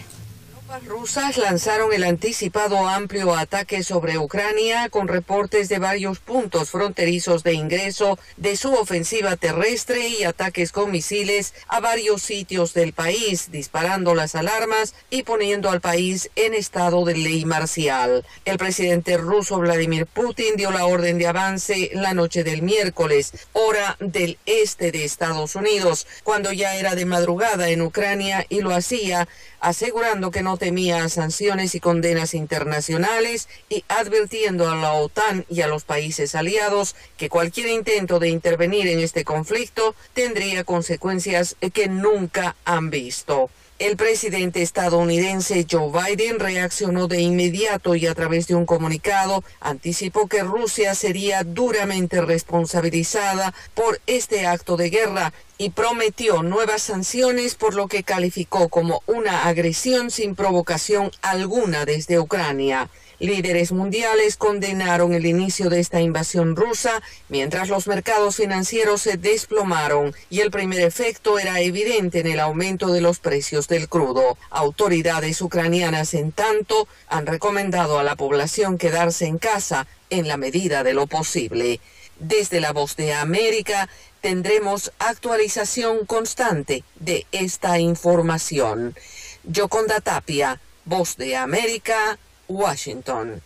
rusas 0.86 1.38
lanzaron 1.38 1.94
el 1.94 2.04
anticipado 2.04 2.88
amplio 2.88 3.36
ataque 3.36 3.84
sobre 3.84 4.18
Ucrania 4.18 4.90
con 4.90 5.08
reportes 5.08 5.70
de 5.70 5.80
varios 5.80 6.20
puntos 6.20 6.72
fronterizos 6.72 7.44
de 7.44 7.54
ingreso 7.54 8.20
de 8.36 8.58
su 8.58 8.74
ofensiva 8.74 9.38
terrestre 9.38 10.10
y 10.10 10.24
ataques 10.24 10.72
con 10.72 10.92
misiles 10.92 11.54
a 11.68 11.80
varios 11.80 12.22
sitios 12.22 12.74
del 12.74 12.94
país, 12.94 13.50
disparando 13.52 14.14
las 14.14 14.36
alarmas 14.36 14.94
y 15.10 15.24
poniendo 15.24 15.70
al 15.70 15.80
país 15.80 16.30
en 16.36 16.54
estado 16.54 17.06
de 17.06 17.16
ley 17.16 17.46
marcial. 17.46 18.26
El 18.44 18.58
presidente 18.58 19.18
ruso 19.18 19.60
Vladimir 19.60 20.06
Putin 20.06 20.58
dio 20.58 20.72
la 20.72 20.86
orden 20.86 21.18
de 21.18 21.28
avance 21.28 21.92
la 21.94 22.14
noche 22.14 22.44
del 22.44 22.62
miércoles, 22.62 23.34
hora 23.54 23.96
del 24.00 24.38
este 24.46 24.92
de 24.92 25.06
Estados 25.06 25.56
Unidos, 25.56 26.08
cuando 26.24 26.52
ya 26.52 26.76
era 26.76 26.96
de 26.96 27.06
madrugada 27.06 27.70
en 27.70 27.82
Ucrania 27.82 28.46
y 28.50 28.62
lo 28.62 28.76
hacía 28.76 29.28
asegurando 29.60 30.30
que 30.32 30.44
no 30.44 30.57
temía 30.58 31.08
sanciones 31.10 31.76
y 31.76 31.80
condenas 31.80 32.34
internacionales 32.34 33.48
y 33.70 33.84
advirtiendo 33.88 34.70
a 34.70 34.76
la 34.76 34.94
OTAN 34.94 35.46
y 35.50 35.62
a 35.62 35.68
los 35.68 35.84
países 35.84 36.36
aliados 36.36 36.96
que 37.18 37.30
cualquier 37.30 37.68
intento 37.68 38.20
de 38.20 38.30
intervenir 38.30 38.88
en 38.88 39.00
este 39.00 39.24
conflicto 39.24 39.96
tendría 40.14 40.64
consecuencias 40.64 41.56
que 41.74 41.88
nunca 41.88 42.56
han 42.66 42.90
visto. 42.90 43.50
El 43.80 43.96
presidente 43.96 44.64
estadounidense 44.64 45.68
Joe 45.70 45.92
Biden 45.92 46.40
reaccionó 46.40 47.08
de 47.08 47.22
inmediato 47.22 47.94
y 47.94 48.08
a 48.08 48.16
través 48.16 48.48
de 48.48 48.56
un 48.56 48.66
comunicado 48.66 49.44
anticipó 49.60 50.28
que 50.28 50.42
Rusia 50.42 50.96
sería 50.96 51.44
duramente 51.44 52.20
responsabilizada 52.22 53.54
por 53.76 54.02
este 54.08 54.48
acto 54.48 54.78
de 54.78 54.90
guerra 54.90 55.32
y 55.60 55.70
prometió 55.70 56.42
nuevas 56.42 56.82
sanciones 56.82 57.54
por 57.54 57.76
lo 57.76 57.88
que 57.88 58.02
calificó 58.02 58.68
como 58.68 59.04
una 59.06 59.46
agresión 59.46 60.10
sin 60.10 60.34
provocación 60.34 61.12
alguna 61.22 61.86
desde 61.86 62.18
Ucrania. 62.18 62.90
Líderes 63.20 63.72
mundiales 63.72 64.38
condenaron 64.38 65.12
el 65.12 65.26
inicio 65.26 65.72
de 65.72 65.80
esta 65.80 66.02
invasión 66.02 66.56
rusa 66.56 67.02
mientras 67.30 67.68
los 67.68 67.88
mercados 67.88 68.36
financieros 68.36 69.02
se 69.02 69.18
desplomaron 69.18 70.14
y 70.30 70.42
el 70.42 70.52
primer 70.52 70.82
efecto 70.82 71.40
era 71.40 71.60
evidente 71.60 72.20
en 72.20 72.28
el 72.28 72.40
aumento 72.40 72.90
de 72.92 73.02
los 73.02 73.18
precios 73.18 73.68
del 73.68 73.90
crudo. 73.90 74.38
Autoridades 74.52 75.42
ucranianas, 75.42 76.14
en 76.14 76.32
tanto, 76.32 76.88
han 77.08 77.26
recomendado 77.26 77.98
a 77.98 78.04
la 78.04 78.16
población 78.16 78.78
quedarse 78.78 79.26
en 79.26 79.40
casa 79.40 79.88
en 80.12 80.28
la 80.28 80.38
medida 80.38 80.84
de 80.84 80.94
lo 80.94 81.08
posible. 81.08 81.80
Desde 82.20 82.60
la 82.60 82.72
voz 82.72 82.96
de 82.98 83.16
América 83.16 83.90
tendremos 84.22 84.92
actualización 85.00 86.06
constante 86.06 86.84
de 87.00 87.26
esta 87.32 87.80
información. 87.80 88.96
Yoconda 89.44 90.02
Tapia, 90.02 90.60
Voz 90.86 91.18
de 91.18 91.36
América, 91.36 92.18
Washington. 92.48 93.42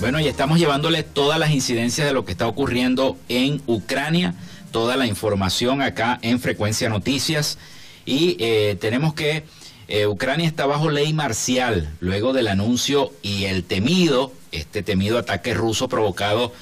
Bueno, 0.00 0.20
y 0.20 0.28
estamos 0.28 0.58
llevándole 0.58 1.02
todas 1.02 1.38
las 1.38 1.50
incidencias 1.50 2.06
de 2.06 2.12
lo 2.12 2.24
que 2.24 2.32
está 2.32 2.46
ocurriendo 2.46 3.16
en 3.28 3.62
Ucrania, 3.66 4.34
toda 4.70 4.96
la 4.96 5.06
información 5.06 5.80
acá 5.80 6.18
en 6.20 6.40
Frecuencia 6.40 6.88
Noticias. 6.90 7.58
Y 8.04 8.36
eh, 8.38 8.76
tenemos 8.80 9.14
que 9.14 9.44
eh, 9.88 10.06
Ucrania 10.06 10.46
está 10.46 10.66
bajo 10.66 10.90
ley 10.90 11.12
marcial 11.12 11.90
luego 12.00 12.32
del 12.32 12.48
anuncio 12.48 13.12
y 13.22 13.44
el 13.44 13.64
temido, 13.64 14.32
este 14.52 14.82
temido 14.82 15.18
ataque 15.18 15.54
ruso 15.54 15.88
provocado 15.88 16.52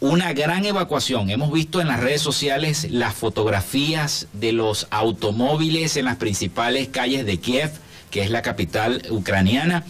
una 0.00 0.32
gran 0.32 0.64
evacuación. 0.64 1.28
Hemos 1.28 1.52
visto 1.52 1.80
en 1.80 1.88
las 1.88 2.00
redes 2.00 2.22
sociales 2.22 2.86
las 2.90 3.14
fotografías 3.14 4.28
de 4.32 4.52
los 4.52 4.86
automóviles 4.90 5.96
en 5.96 6.06
las 6.06 6.16
principales 6.16 6.88
calles 6.88 7.26
de 7.26 7.38
Kiev, 7.38 7.70
que 8.10 8.22
es 8.22 8.30
la 8.30 8.40
capital 8.40 9.02
ucraniana, 9.10 9.84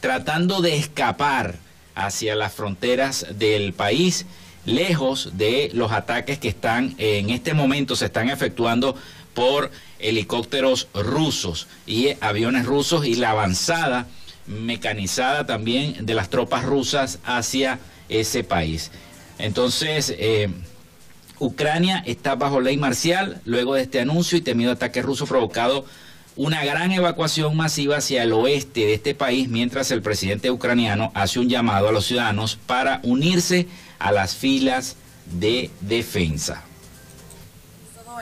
tratando 0.00 0.60
de 0.60 0.76
escapar 0.76 1.54
hacia 1.94 2.34
las 2.34 2.52
fronteras 2.52 3.26
del 3.38 3.72
país, 3.72 4.26
lejos 4.66 5.30
de 5.34 5.70
los 5.72 5.92
ataques 5.92 6.38
que 6.38 6.48
están 6.48 6.94
en 6.98 7.30
este 7.30 7.54
momento 7.54 7.94
se 7.96 8.06
están 8.06 8.30
efectuando 8.30 8.96
por 9.34 9.70
helicópteros 10.00 10.88
rusos 10.94 11.68
y 11.86 12.08
aviones 12.20 12.66
rusos 12.66 13.06
y 13.06 13.14
la 13.14 13.30
avanzada 13.30 14.06
mecanizada 14.46 15.46
también 15.46 16.06
de 16.06 16.14
las 16.14 16.28
tropas 16.28 16.64
rusas 16.64 17.18
hacia 17.24 17.78
ese 18.08 18.44
país. 18.44 18.90
Entonces, 19.38 20.14
eh, 20.18 20.48
Ucrania 21.38 22.02
está 22.06 22.36
bajo 22.36 22.60
ley 22.60 22.76
marcial 22.76 23.40
luego 23.44 23.74
de 23.74 23.82
este 23.82 24.00
anuncio 24.00 24.38
y 24.38 24.42
temido 24.42 24.72
ataque 24.72 25.02
ruso 25.02 25.26
provocado 25.26 25.84
una 26.36 26.64
gran 26.64 26.90
evacuación 26.90 27.56
masiva 27.56 27.98
hacia 27.98 28.22
el 28.22 28.32
oeste 28.32 28.80
de 28.80 28.94
este 28.94 29.14
país 29.14 29.48
mientras 29.48 29.90
el 29.90 30.02
presidente 30.02 30.50
ucraniano 30.50 31.12
hace 31.14 31.38
un 31.38 31.48
llamado 31.48 31.88
a 31.88 31.92
los 31.92 32.06
ciudadanos 32.06 32.58
para 32.66 33.00
unirse 33.04 33.68
a 33.98 34.10
las 34.10 34.34
filas 34.34 34.96
de 35.38 35.70
defensa 35.80 36.64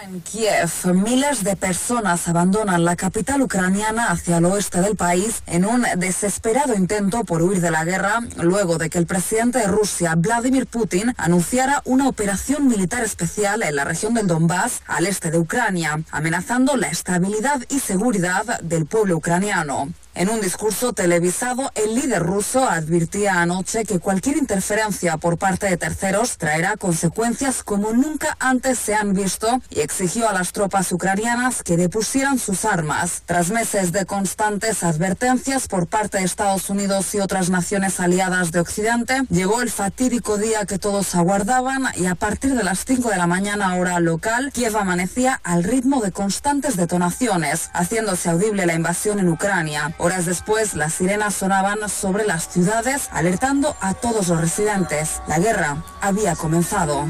En 0.04 0.20
Kiev, 0.20 0.68
miles 0.94 1.44
de 1.44 1.54
personas 1.54 2.26
abandonan 2.26 2.84
la 2.84 2.96
capital 2.96 3.40
ucraniana 3.40 4.06
hacia 4.06 4.38
el 4.38 4.44
oeste 4.46 4.80
del 4.80 4.96
país 4.96 5.44
en 5.46 5.64
un 5.64 5.86
desesperado 5.96 6.74
intento 6.74 7.22
por 7.22 7.40
huir 7.40 7.60
de 7.60 7.70
la 7.70 7.84
guerra, 7.84 8.18
luego 8.36 8.78
de 8.78 8.90
que 8.90 8.98
el 8.98 9.06
presidente 9.06 9.60
de 9.60 9.68
Rusia, 9.68 10.14
Vladimir 10.16 10.66
Putin, 10.66 11.14
anunciara 11.18 11.82
una 11.84 12.08
operación 12.08 12.66
militar 12.66 13.04
especial 13.04 13.62
en 13.62 13.76
la 13.76 13.84
región 13.84 14.14
del 14.14 14.26
Donbass, 14.26 14.82
al 14.88 15.06
este 15.06 15.30
de 15.30 15.38
Ucrania, 15.38 16.02
amenazando 16.10 16.76
la 16.76 16.88
estabilidad 16.88 17.62
y 17.68 17.78
seguridad 17.78 18.60
del 18.60 18.86
pueblo 18.86 19.18
ucraniano. 19.18 19.92
En 20.14 20.28
un 20.28 20.42
discurso 20.42 20.92
televisado, 20.92 21.70
el 21.74 21.94
líder 21.94 22.22
ruso 22.22 22.68
advirtía 22.68 23.40
anoche 23.40 23.86
que 23.86 23.98
cualquier 23.98 24.36
interferencia 24.36 25.16
por 25.16 25.38
parte 25.38 25.66
de 25.66 25.78
terceros 25.78 26.36
traerá 26.36 26.76
consecuencias 26.76 27.62
como 27.62 27.92
nunca 27.92 28.36
antes 28.38 28.78
se 28.78 28.94
han 28.94 29.14
visto 29.14 29.62
y 29.70 29.80
exigió 29.80 30.28
a 30.28 30.34
las 30.34 30.52
tropas 30.52 30.92
ucranianas 30.92 31.62
que 31.62 31.78
depusieran 31.78 32.38
sus 32.38 32.66
armas. 32.66 33.22
Tras 33.24 33.50
meses 33.50 33.90
de 33.92 34.04
constantes 34.04 34.82
advertencias 34.82 35.66
por 35.66 35.86
parte 35.86 36.18
de 36.18 36.24
Estados 36.24 36.68
Unidos 36.68 37.14
y 37.14 37.20
otras 37.20 37.48
naciones 37.48 37.98
aliadas 37.98 38.52
de 38.52 38.60
Occidente, 38.60 39.22
llegó 39.30 39.62
el 39.62 39.70
fatídico 39.70 40.36
día 40.36 40.66
que 40.66 40.78
todos 40.78 41.14
aguardaban 41.14 41.86
y 41.96 42.04
a 42.04 42.16
partir 42.16 42.54
de 42.54 42.64
las 42.64 42.84
5 42.84 43.08
de 43.08 43.16
la 43.16 43.26
mañana 43.26 43.76
hora 43.76 43.98
local, 43.98 44.52
Kiev 44.52 44.76
amanecía 44.76 45.40
al 45.42 45.64
ritmo 45.64 46.02
de 46.02 46.12
constantes 46.12 46.76
detonaciones, 46.76 47.70
haciéndose 47.72 48.28
audible 48.28 48.66
la 48.66 48.74
invasión 48.74 49.18
en 49.18 49.30
Ucrania. 49.30 49.94
Horas 50.04 50.26
después, 50.26 50.74
las 50.74 50.94
sirenas 50.94 51.32
sonaban 51.32 51.88
sobre 51.88 52.26
las 52.26 52.48
ciudades, 52.48 53.08
alertando 53.12 53.76
a 53.80 53.94
todos 53.94 54.26
los 54.26 54.40
residentes. 54.40 55.22
La 55.28 55.38
guerra 55.38 55.76
había 56.00 56.34
comenzado. 56.34 57.06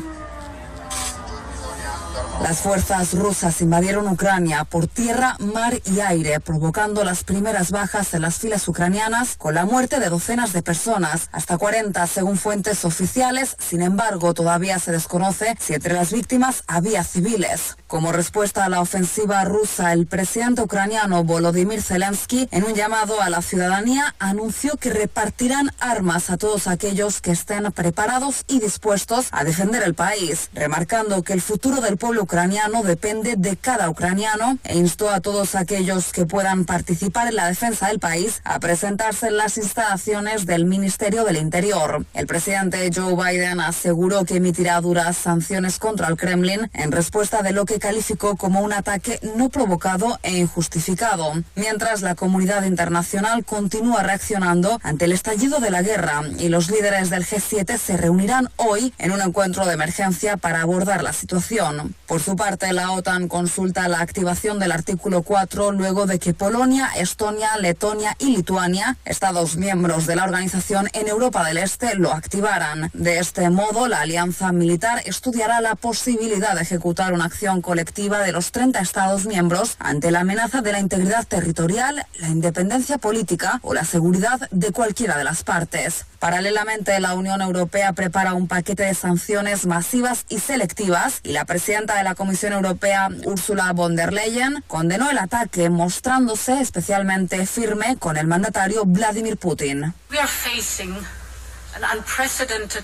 Las 2.43 2.61
fuerzas 2.61 3.15
rusas 3.15 3.61
invadieron 3.61 4.09
Ucrania 4.09 4.65
por 4.65 4.89
tierra, 4.89 5.37
mar 5.39 5.81
y 5.85 6.01
aire, 6.01 6.41
provocando 6.41 7.05
las 7.05 7.23
primeras 7.23 7.71
bajas 7.71 8.13
en 8.15 8.23
las 8.23 8.39
filas 8.39 8.67
ucranianas 8.67 9.37
con 9.39 9.55
la 9.55 9.65
muerte 9.65 10.01
de 10.01 10.09
docenas 10.09 10.53
de 10.53 10.61
personas, 10.61 11.29
hasta 11.31 11.57
40 11.57 12.05
según 12.09 12.37
fuentes 12.37 12.85
oficiales. 12.85 13.55
Sin 13.61 13.81
embargo, 13.81 14.35
todavía 14.35 14.81
se 14.81 14.91
desconoce 14.91 15.55
si 15.61 15.75
entre 15.75 15.95
las 15.95 16.13
víctimas 16.13 16.65
había 16.67 17.05
civiles. 17.05 17.77
Como 17.87 18.11
respuesta 18.11 18.65
a 18.65 18.69
la 18.69 18.81
ofensiva 18.81 19.45
rusa, 19.45 19.93
el 19.93 20.07
presidente 20.07 20.63
ucraniano 20.63 21.23
Volodymyr 21.23 21.81
Zelensky, 21.81 22.49
en 22.51 22.65
un 22.65 22.75
llamado 22.75 23.23
a 23.23 23.31
la 23.31 23.43
ciudadanía, 23.43 24.17
anunció 24.19 24.77
que 24.79 24.91
repartirán 24.91 25.71
armas 25.79 26.29
a 26.29 26.39
todos 26.39 26.67
aquellos 26.67 27.21
que 27.21 27.31
estén 27.31 27.71
preparados 27.71 28.43
y 28.49 28.59
dispuestos 28.59 29.29
a 29.31 29.45
defender 29.45 29.85
el 29.85 29.95
país, 29.95 30.51
remarcando 30.55 31.23
que 31.23 31.35
el 31.35 31.41
futuro 31.41 31.81
del 31.81 31.99
pueblo 31.99 32.27
ucraniano 32.33 32.83
depende 32.83 33.37
de 33.37 33.59
cada 33.59 33.91
ucraniano 33.91 34.57
e 34.65 34.79
instó 34.79 35.11
a 35.11 35.21
todos 35.21 35.55
aquellos 35.55 36.13
que 36.15 36.25
puedan 36.25 36.65
participar 36.65 37.29
en 37.29 37.37
la 37.37 37.47
defensa 37.47 37.89
del 37.89 37.99
país 37.99 38.41
a 38.45 38.59
presentarse 38.59 39.27
en 39.27 39.37
las 39.37 39.59
instalaciones 39.59 40.47
del 40.47 40.65
Ministerio 40.65 41.25
del 41.25 41.37
Interior. 41.37 42.07
El 42.15 42.27
presidente 42.27 42.91
Joe 42.91 43.15
Biden 43.15 43.61
aseguró 43.61 44.25
que 44.25 44.37
emitirá 44.37 44.81
duras 44.81 45.19
sanciones 45.19 45.79
contra 45.79 46.09
el 46.09 46.17
Kremlin 46.17 46.71
en 46.73 46.91
respuesta 46.91 47.43
de 47.43 47.53
lo 47.53 47.67
que 47.67 47.79
calificó 47.79 48.35
como 48.37 48.63
un 48.63 48.73
ataque 48.73 49.21
no 49.37 49.51
provocado 49.51 50.19
e 50.23 50.39
injustificado, 50.39 51.35
mientras 51.55 52.01
la 52.01 52.15
comunidad 52.15 52.65
internacional 52.65 53.45
continúa 53.45 54.03
reaccionando 54.03 54.81
ante 54.83 55.05
el 55.05 55.13
estallido 55.13 55.61
de 55.61 55.71
la 55.71 55.83
guerra 55.83 56.23
y 56.39 56.49
los 56.49 56.71
líderes 56.71 57.11
del 57.11 57.27
G7 57.27 57.77
se 57.77 57.99
reunirán 57.99 58.49
hoy 58.57 58.95
en 58.97 59.13
un 59.13 59.21
encuentro 59.21 59.67
de 59.67 59.75
emergencia 59.75 60.39
para 60.39 60.63
abordar 60.63 61.03
la 61.03 61.13
situación. 61.13 61.95
Su 62.23 62.37
parte, 62.37 62.73
la 62.73 62.93
OTAN 62.93 63.29
consulta 63.29 63.89
la 63.89 64.01
activación 64.01 64.59
del 64.59 64.73
artículo 64.73 65.23
4 65.23 65.73
luego 65.73 66.07
de 66.07 66.19
que 66.19 66.35
Polonia, 66.35 66.91
Estonia, 66.97 67.57
Letonia 67.59 68.17
y 68.19 68.37
Lituania, 68.37 68.97
estados 69.05 69.57
miembros 69.57 70.07
de 70.07 70.17
la 70.17 70.25
organización 70.25 70.89
en 70.93 71.09
Europa 71.09 71.45
del 71.45 71.59
Este, 71.59 71.95
lo 71.97 72.13
activaran. 72.13 72.91
De 72.95 73.19
este 73.19 73.51
modo, 73.51 73.89
la 73.89 74.01
alianza 74.01 74.53
militar 74.53 75.03
estudiará 75.05 75.61
la 75.61 75.75
posibilidad 75.75 76.55
de 76.55 76.63
ejecutar 76.63 77.13
una 77.13 77.25
acción 77.25 77.61
colectiva 77.61 78.21
de 78.21 78.33
los 78.33 78.53
30 78.53 78.81
estados 78.81 79.27
miembros 79.27 79.77
ante 79.79 80.11
la 80.11 80.21
amenaza 80.21 80.63
de 80.63 80.73
la 80.73 80.81
integridad 80.81 81.27
territorial, 81.27 82.07
la 82.19 82.29
independencia 82.29 82.99
política 82.99 83.59
o 83.63 83.75
la 83.75 83.85
seguridad 83.85 84.49
de 84.51 84.73
cualquiera 84.73 85.19
de 85.19 85.25
las 85.25 85.43
partes. 85.43 86.07
Paralelamente, 86.19 87.01
la 87.01 87.15
Unión 87.15 87.43
Europea 87.43 87.93
prepara 87.95 88.35
un 88.35 88.47
paquete 88.47 88.85
de 88.85 88.95
sanciones 88.95 89.67
masivas 89.67 90.25
y 90.29 90.39
selectivas 90.39 91.19
y 91.25 91.33
la 91.33 91.45
presidenta 91.45 91.97
de 92.03 92.09
la 92.09 92.15
Comisión 92.17 92.53
Europea, 92.53 93.09
Ursula 93.25 93.73
von 93.73 93.95
der 93.95 94.13
Leyen, 94.13 94.65
condenó 94.67 95.09
el 95.09 95.19
ataque 95.19 95.71
mostrándose 95.71 96.61
especialmente 96.61 97.47
firme 97.47 97.97
con 97.97 98.17
el 98.17 98.27
mandatario 98.27 98.83
Vladimir 98.85 99.37
Putin. 99.37 99.95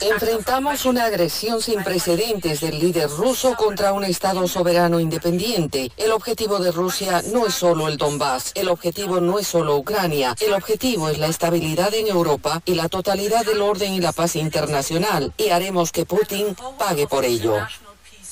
Enfrentamos 0.01 0.87
una 0.87 1.05
agresión 1.05 1.61
sin 1.61 1.83
precedentes 1.83 2.61
del 2.61 2.79
líder 2.79 3.11
ruso 3.11 3.55
contra 3.57 3.93
un 3.93 4.05
Estado 4.05 4.47
soberano 4.47 5.01
independiente. 5.01 5.91
El 5.97 6.13
objetivo 6.13 6.61
de 6.61 6.71
Rusia 6.71 7.23
no 7.33 7.47
es 7.47 7.55
solo 7.55 7.89
el 7.89 7.97
Donbass, 7.97 8.53
el 8.55 8.69
objetivo 8.69 9.21
no 9.21 9.39
es 9.41 9.49
solo 9.49 9.77
Ucrania, 9.77 10.37
el 10.41 10.55
objetivo 10.55 11.09
es 11.09 11.19
la 11.19 11.27
estabilidad 11.27 11.93
en 11.93 12.07
Europa 12.07 12.63
y 12.65 12.75
la 12.77 12.89
totalidad 12.89 13.45
del 13.45 13.63
orden 13.63 13.93
y 13.95 14.01
la 14.01 14.13
paz 14.13 14.37
internacional. 14.37 15.35
Y 15.37 15.51
haremos 15.51 15.91
que 15.91 16.07
Putin 16.07 16.57
pague 16.79 17.09
por 17.09 17.25
ello. 17.25 17.57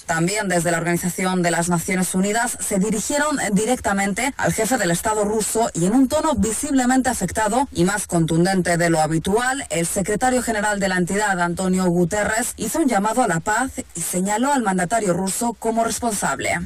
También 0.06 0.48
desde 0.48 0.70
la 0.70 0.78
Organización 0.78 1.42
de 1.42 1.50
las 1.50 1.68
Naciones 1.68 2.14
Unidas 2.14 2.56
se 2.60 2.78
dirigieron 2.78 3.38
directamente 3.52 4.32
al 4.36 4.52
jefe 4.52 4.78
del 4.78 4.92
Estado 4.92 5.24
ruso 5.24 5.68
y 5.74 5.86
en 5.86 5.94
un 5.94 6.08
tono 6.08 6.34
visiblemente 6.36 7.10
afectado 7.10 7.68
y 7.72 7.84
más 7.84 8.06
contundente 8.06 8.76
de 8.76 8.88
lo 8.88 9.00
habitual, 9.00 9.66
el 9.70 9.86
secretario 9.86 10.42
general 10.42 10.78
de 10.78 10.88
la 10.88 10.96
entidad, 10.96 11.40
Antonio 11.40 11.84
Guterres, 11.86 12.54
hizo 12.56 12.78
un 12.78 12.88
llamado 12.88 13.22
a 13.22 13.28
la 13.28 13.40
paz 13.40 13.72
y 13.94 14.00
señaló 14.00 14.52
al 14.52 14.62
mandatario 14.62 15.12
ruso 15.12 15.54
como 15.54 15.84
responsable. 15.84 16.60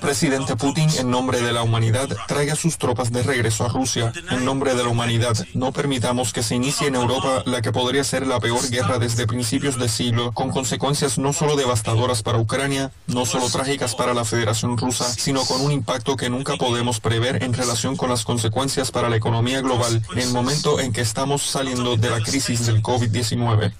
Presidente 0.00 0.56
Putin, 0.56 0.88
en 0.98 1.10
nombre 1.10 1.40
de 1.40 1.52
la 1.52 1.62
humanidad, 1.62 2.08
traiga 2.26 2.56
sus 2.56 2.78
tropas 2.78 3.12
de 3.12 3.22
regreso 3.22 3.64
a 3.64 3.68
Rusia. 3.68 4.12
En 4.30 4.44
nombre 4.44 4.74
de 4.74 4.82
la 4.82 4.88
humanidad, 4.88 5.36
no 5.54 5.72
permitamos 5.72 6.32
que 6.32 6.42
se 6.42 6.54
inicie 6.54 6.88
en 6.88 6.94
Europa 6.94 7.42
la 7.46 7.60
que 7.60 7.72
podría 7.72 8.04
ser 8.04 8.26
la 8.26 8.40
peor 8.40 8.68
guerra 8.70 8.98
desde 8.98 9.26
principios 9.26 9.78
de 9.78 9.88
siglo, 9.88 10.32
con 10.32 10.50
consecuencias 10.50 11.18
no 11.18 11.32
solo 11.32 11.56
devastadoras 11.56 12.22
para 12.22 12.38
Ucrania, 12.38 12.90
no 13.06 13.26
solo 13.26 13.50
trágicas 13.50 13.94
para 13.94 14.14
la 14.14 14.24
Federación 14.24 14.78
Rusa, 14.78 15.04
sino 15.04 15.44
con 15.44 15.60
un 15.60 15.72
impacto 15.72 16.16
que 16.16 16.30
nunca 16.30 16.56
podemos 16.56 17.00
prever 17.00 17.42
en 17.42 17.52
relación 17.52 17.96
con 17.96 18.08
las 18.08 18.24
consecuencias 18.24 18.90
para 18.90 19.08
la 19.08 19.16
economía 19.16 19.60
global 19.60 20.02
en 20.12 20.18
el 20.18 20.32
momento 20.32 20.80
en 20.80 20.92
que 20.92 21.00
estamos 21.00 21.42
saliendo 21.42 21.96
de 21.96 22.10
la 22.10 22.20
crisis 22.20 22.66
del 22.66 22.82
COVID-19. 22.82 23.72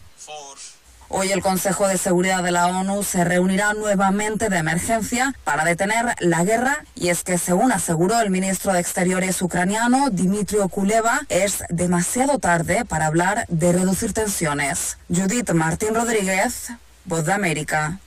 Hoy 1.10 1.32
el 1.32 1.40
Consejo 1.40 1.88
de 1.88 1.96
Seguridad 1.96 2.42
de 2.42 2.50
la 2.50 2.66
ONU 2.66 3.02
se 3.02 3.24
reunirá 3.24 3.72
nuevamente 3.72 4.50
de 4.50 4.58
emergencia 4.58 5.34
para 5.42 5.64
detener 5.64 6.14
la 6.20 6.44
guerra 6.44 6.84
y 6.94 7.08
es 7.08 7.24
que 7.24 7.38
según 7.38 7.72
aseguró 7.72 8.20
el 8.20 8.30
ministro 8.30 8.74
de 8.74 8.80
Exteriores 8.80 9.40
ucraniano 9.40 10.10
Dimitrio 10.10 10.68
Kuleva 10.68 11.22
es 11.30 11.64
demasiado 11.70 12.38
tarde 12.38 12.84
para 12.84 13.06
hablar 13.06 13.46
de 13.48 13.72
reducir 13.72 14.12
tensiones. 14.12 14.98
Judith 15.08 15.50
Martín 15.52 15.94
Rodríguez, 15.94 16.72
Voz 17.06 17.24
de 17.24 17.32
América. 17.32 17.98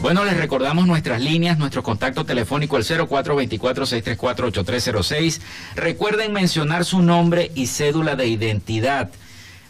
Bueno, 0.00 0.24
les 0.24 0.36
recordamos 0.36 0.86
nuestras 0.86 1.20
líneas, 1.20 1.58
nuestro 1.58 1.82
contacto 1.82 2.24
telefónico 2.24 2.76
el 2.76 2.84
0424-634-8306. 2.84 5.40
Recuerden 5.74 6.32
mencionar 6.32 6.84
su 6.84 7.02
nombre 7.02 7.50
y 7.56 7.66
cédula 7.66 8.14
de 8.14 8.28
identidad. 8.28 9.10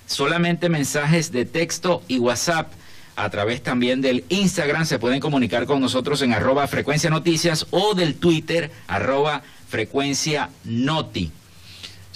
Solamente 0.06 0.68
mensajes 0.68 1.32
de 1.32 1.46
texto 1.46 2.02
y 2.08 2.18
WhatsApp. 2.18 2.70
A 3.16 3.30
través 3.30 3.62
también 3.62 4.02
del 4.02 4.26
Instagram 4.28 4.84
se 4.84 4.98
pueden 4.98 5.20
comunicar 5.20 5.64
con 5.64 5.80
nosotros 5.80 6.20
en 6.20 6.34
arroba 6.34 6.66
frecuencia 6.66 7.08
noticias 7.08 7.66
o 7.70 7.94
del 7.94 8.16
Twitter 8.16 8.70
arroba 8.86 9.40
frecuencia 9.70 10.50
noti. 10.62 11.32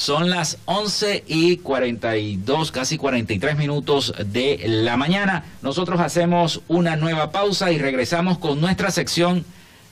Son 0.03 0.31
las 0.31 0.59
11 0.65 1.23
y 1.29 1.59
42, 1.59 2.73
casi 2.73 2.99
43 2.99 3.57
minutos 3.57 4.13
de 4.27 4.61
la 4.67 4.97
mañana. 4.97 5.45
Nosotros 5.63 6.01
hacemos 6.01 6.61
una 6.67 6.97
nueva 6.97 7.31
pausa 7.31 7.71
y 7.71 7.79
regresamos 7.79 8.39
con 8.39 8.61
nuestra 8.61 8.91
sección 8.91 9.45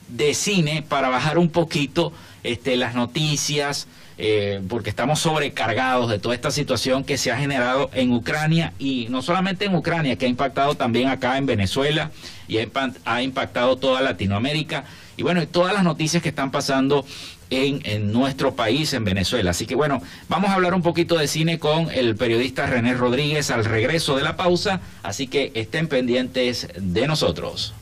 de 0.09 0.33
cine 0.33 0.83
para 0.85 1.07
bajar 1.07 1.37
un 1.37 1.47
poquito 1.47 2.11
este, 2.43 2.75
las 2.75 2.93
noticias, 2.93 3.87
eh, 4.17 4.61
porque 4.67 4.89
estamos 4.89 5.21
sobrecargados 5.21 6.09
de 6.09 6.19
toda 6.19 6.35
esta 6.35 6.51
situación 6.51 7.05
que 7.05 7.17
se 7.17 7.31
ha 7.31 7.37
generado 7.37 7.89
en 7.93 8.11
Ucrania 8.11 8.73
y 8.79 9.07
no 9.09 9.21
solamente 9.21 9.63
en 9.63 9.75
Ucrania, 9.75 10.17
que 10.17 10.25
ha 10.25 10.29
impactado 10.29 10.75
también 10.75 11.07
acá 11.07 11.37
en 11.37 11.45
Venezuela 11.45 12.11
y 12.49 12.57
ha 12.57 13.21
impactado 13.21 13.77
toda 13.77 14.01
Latinoamérica. 14.01 14.83
Y 15.15 15.23
bueno, 15.23 15.47
todas 15.47 15.73
las 15.73 15.85
noticias 15.85 16.21
que 16.21 16.29
están 16.29 16.51
pasando 16.51 17.05
en, 17.51 18.11
nuestro 18.11 18.55
país, 18.55 18.93
en 18.93 19.03
Venezuela. 19.03 19.51
Así 19.51 19.65
que 19.65 19.75
bueno, 19.75 20.01
vamos 20.29 20.49
a 20.49 20.53
hablar 20.53 20.73
un 20.73 20.81
poquito 20.81 21.17
de 21.17 21.27
cine 21.27 21.59
con 21.59 21.91
el 21.91 22.15
periodista 22.15 22.65
René 22.65 22.93
Rodríguez 22.95 23.51
al 23.51 23.65
regreso 23.65 24.15
de 24.15 24.23
la 24.23 24.37
pausa, 24.37 24.81
así 25.03 25.27
que 25.27 25.51
estén 25.53 25.87
pendientes 25.87 26.67
de 26.77 27.07
nosotros. 27.07 27.73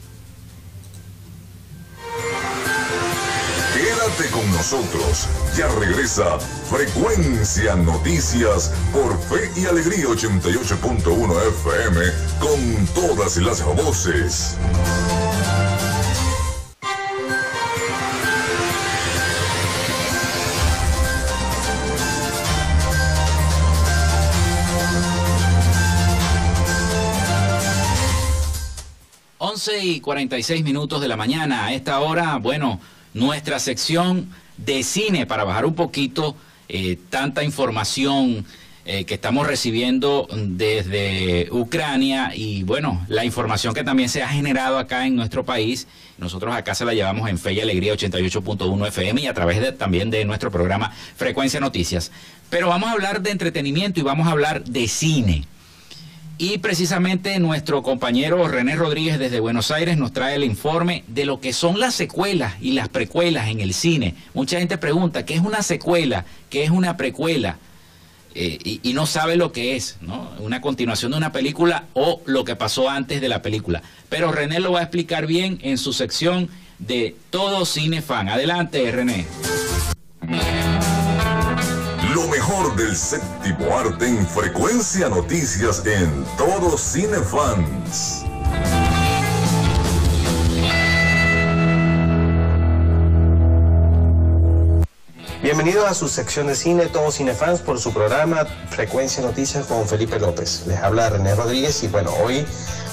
Quédate 3.73 4.29
con 4.31 4.51
nosotros, 4.51 5.27
ya 5.55 5.67
regresa 5.79 6.39
Frecuencia 6.39 7.75
Noticias 7.75 8.73
por 8.91 9.17
Fe 9.21 9.49
y 9.55 9.65
Alegría 9.67 10.05
88.1 10.05 11.47
FM 11.47 12.01
con 12.39 12.87
todas 12.87 13.37
las 13.37 13.63
voces. 13.63 14.57
11 29.59 29.83
y 29.83 29.99
46 29.99 30.63
minutos 30.63 31.01
de 31.01 31.09
la 31.09 31.17
mañana. 31.17 31.65
A 31.65 31.73
esta 31.73 31.99
hora, 31.99 32.37
bueno, 32.37 32.79
nuestra 33.13 33.59
sección 33.59 34.29
de 34.55 34.83
cine 34.83 35.25
para 35.25 35.43
bajar 35.43 35.65
un 35.65 35.75
poquito 35.75 36.37
eh, 36.69 36.97
tanta 37.09 37.43
información 37.43 38.45
eh, 38.85 39.03
que 39.03 39.15
estamos 39.15 39.45
recibiendo 39.45 40.29
desde 40.33 41.49
Ucrania 41.51 42.31
y 42.33 42.63
bueno, 42.63 43.05
la 43.09 43.25
información 43.25 43.73
que 43.73 43.83
también 43.83 44.07
se 44.07 44.23
ha 44.23 44.29
generado 44.29 44.77
acá 44.77 45.05
en 45.05 45.17
nuestro 45.17 45.43
país. 45.43 45.87
Nosotros 46.17 46.55
acá 46.55 46.73
se 46.73 46.85
la 46.85 46.93
llevamos 46.93 47.29
en 47.29 47.37
Fe 47.37 47.51
y 47.51 47.59
Alegría 47.59 47.93
88.1 47.93 48.87
FM 48.87 49.21
y 49.23 49.27
a 49.27 49.33
través 49.33 49.59
de, 49.59 49.73
también 49.73 50.09
de 50.09 50.23
nuestro 50.23 50.51
programa 50.51 50.93
Frecuencia 51.17 51.59
Noticias. 51.59 52.13
Pero 52.49 52.69
vamos 52.69 52.87
a 52.87 52.93
hablar 52.93 53.21
de 53.21 53.31
entretenimiento 53.31 53.99
y 53.99 54.03
vamos 54.03 54.25
a 54.25 54.31
hablar 54.31 54.63
de 54.63 54.87
cine. 54.87 55.45
Y 56.41 56.59
precisamente 56.59 57.37
nuestro 57.37 57.83
compañero 57.83 58.47
René 58.47 58.77
Rodríguez 58.77 59.19
desde 59.19 59.41
Buenos 59.41 59.71
Aires 59.71 59.97
nos 59.97 60.13
trae 60.13 60.35
el 60.35 60.45
informe 60.45 61.03
de 61.07 61.25
lo 61.25 61.41
que 61.41 61.51
son 61.51 61.81
las 61.81 61.95
secuelas 61.95 62.53
y 62.61 62.71
las 62.71 62.87
precuelas 62.87 63.49
en 63.49 63.59
el 63.59 63.73
cine. 63.73 64.15
Mucha 64.33 64.57
gente 64.57 64.77
pregunta, 64.77 65.25
¿qué 65.25 65.33
es 65.33 65.41
una 65.41 65.61
secuela? 65.61 66.23
¿Qué 66.49 66.63
es 66.63 66.69
una 66.69 66.95
precuela? 66.95 67.57
Eh, 68.35 68.79
y, 68.81 68.93
no 68.93 69.05
sabe 69.05 69.35
lo 69.35 69.51
que 69.51 69.75
es, 69.75 69.97
¿no? 69.99 70.31
Una 70.39 70.61
continuación 70.61 71.11
de 71.11 71.17
una 71.17 71.33
película 71.33 71.87
o 71.93 72.21
lo 72.25 72.45
que 72.45 72.55
pasó 72.55 72.89
antes 72.89 73.19
de 73.19 73.27
la 73.27 73.41
película. 73.41 73.81
Pero 74.07 74.31
René 74.31 74.61
lo 74.61 74.71
va 74.71 74.79
a 74.79 74.83
explicar 74.83 75.27
bien 75.27 75.59
en 75.61 75.77
su 75.77 75.91
sección 75.91 76.47
de 76.77 77.17
Todo 77.31 77.65
Cine 77.65 78.01
Fan. 78.01 78.29
Adelante, 78.29 78.89
René. 78.93 79.25
Lo 82.19 82.27
mejor 82.27 82.75
del 82.75 82.97
séptimo 82.97 83.77
arte 83.77 84.05
en 84.05 84.27
frecuencia 84.27 85.07
noticias 85.07 85.85
en 85.85 86.25
Todo 86.37 86.77
Cinefans. 86.77 88.25
Bienvenidos 95.41 95.85
a 95.89 95.93
su 95.93 96.09
sección 96.09 96.47
de 96.47 96.55
cine, 96.55 96.87
Todo 96.87 97.09
Cinefans, 97.09 97.61
por 97.61 97.79
su 97.79 97.93
programa 97.93 98.45
Frecuencia 98.69 99.23
Noticias 99.23 99.65
con 99.67 99.87
Felipe 99.87 100.19
López. 100.19 100.65
Les 100.67 100.77
habla 100.79 101.09
René 101.09 101.33
Rodríguez 101.35 101.81
y 101.85 101.87
bueno, 101.87 102.11
hoy 102.21 102.45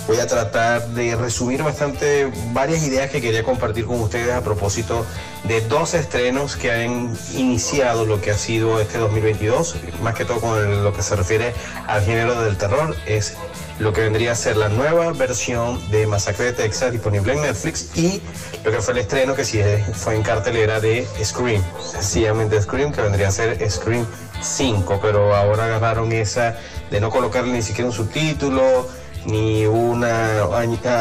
voy 0.06 0.18
a 0.18 0.26
tratar 0.26 0.86
de 0.88 1.16
resumir 1.16 1.62
bastante 1.62 2.30
varias 2.52 2.84
ideas 2.84 3.10
que 3.10 3.20
quería 3.20 3.42
compartir 3.42 3.86
con 3.86 4.00
ustedes 4.00 4.32
a 4.32 4.42
propósito 4.42 5.04
de 5.44 5.60
dos 5.62 5.94
estrenos 5.94 6.56
que 6.56 6.70
han 6.70 7.16
iniciado 7.34 8.04
lo 8.04 8.20
que 8.20 8.30
ha 8.30 8.38
sido 8.38 8.80
este 8.80 8.98
2022, 8.98 9.76
más 10.02 10.14
que 10.14 10.24
todo 10.24 10.40
con 10.40 10.84
lo 10.84 10.92
que 10.92 11.02
se 11.02 11.16
refiere 11.16 11.54
al 11.86 12.02
género 12.02 12.40
del 12.42 12.56
terror, 12.56 12.94
es 13.06 13.36
lo 13.78 13.92
que 13.92 14.00
vendría 14.02 14.32
a 14.32 14.34
ser 14.34 14.56
la 14.56 14.68
nueva 14.68 15.12
versión 15.12 15.78
de 15.90 16.06
Masacre 16.06 16.46
de 16.46 16.52
Texas 16.52 16.92
disponible 16.92 17.34
en 17.34 17.42
Netflix 17.42 17.90
y 17.94 18.22
lo 18.64 18.70
que 18.70 18.80
fue 18.80 18.94
el 18.94 19.00
estreno 19.00 19.34
que 19.34 19.44
sí 19.44 19.60
fue 19.92 20.14
en 20.14 20.22
cartelera 20.22 20.80
de 20.80 21.06
Scream, 21.22 21.62
sencillamente 21.80 22.60
Scream, 22.60 22.92
que 22.92 23.02
vendría 23.02 23.28
a 23.28 23.32
ser 23.32 23.70
Scream 23.70 24.06
5, 24.40 24.98
pero 25.02 25.34
ahora 25.34 25.64
agarraron 25.64 26.12
esa 26.12 26.56
de 26.90 27.00
no 27.00 27.10
colocarle 27.10 27.52
ni 27.52 27.62
siquiera 27.62 27.88
un 27.88 27.94
subtítulo, 27.94 28.88
ni 29.26 29.66
una, 29.66 30.46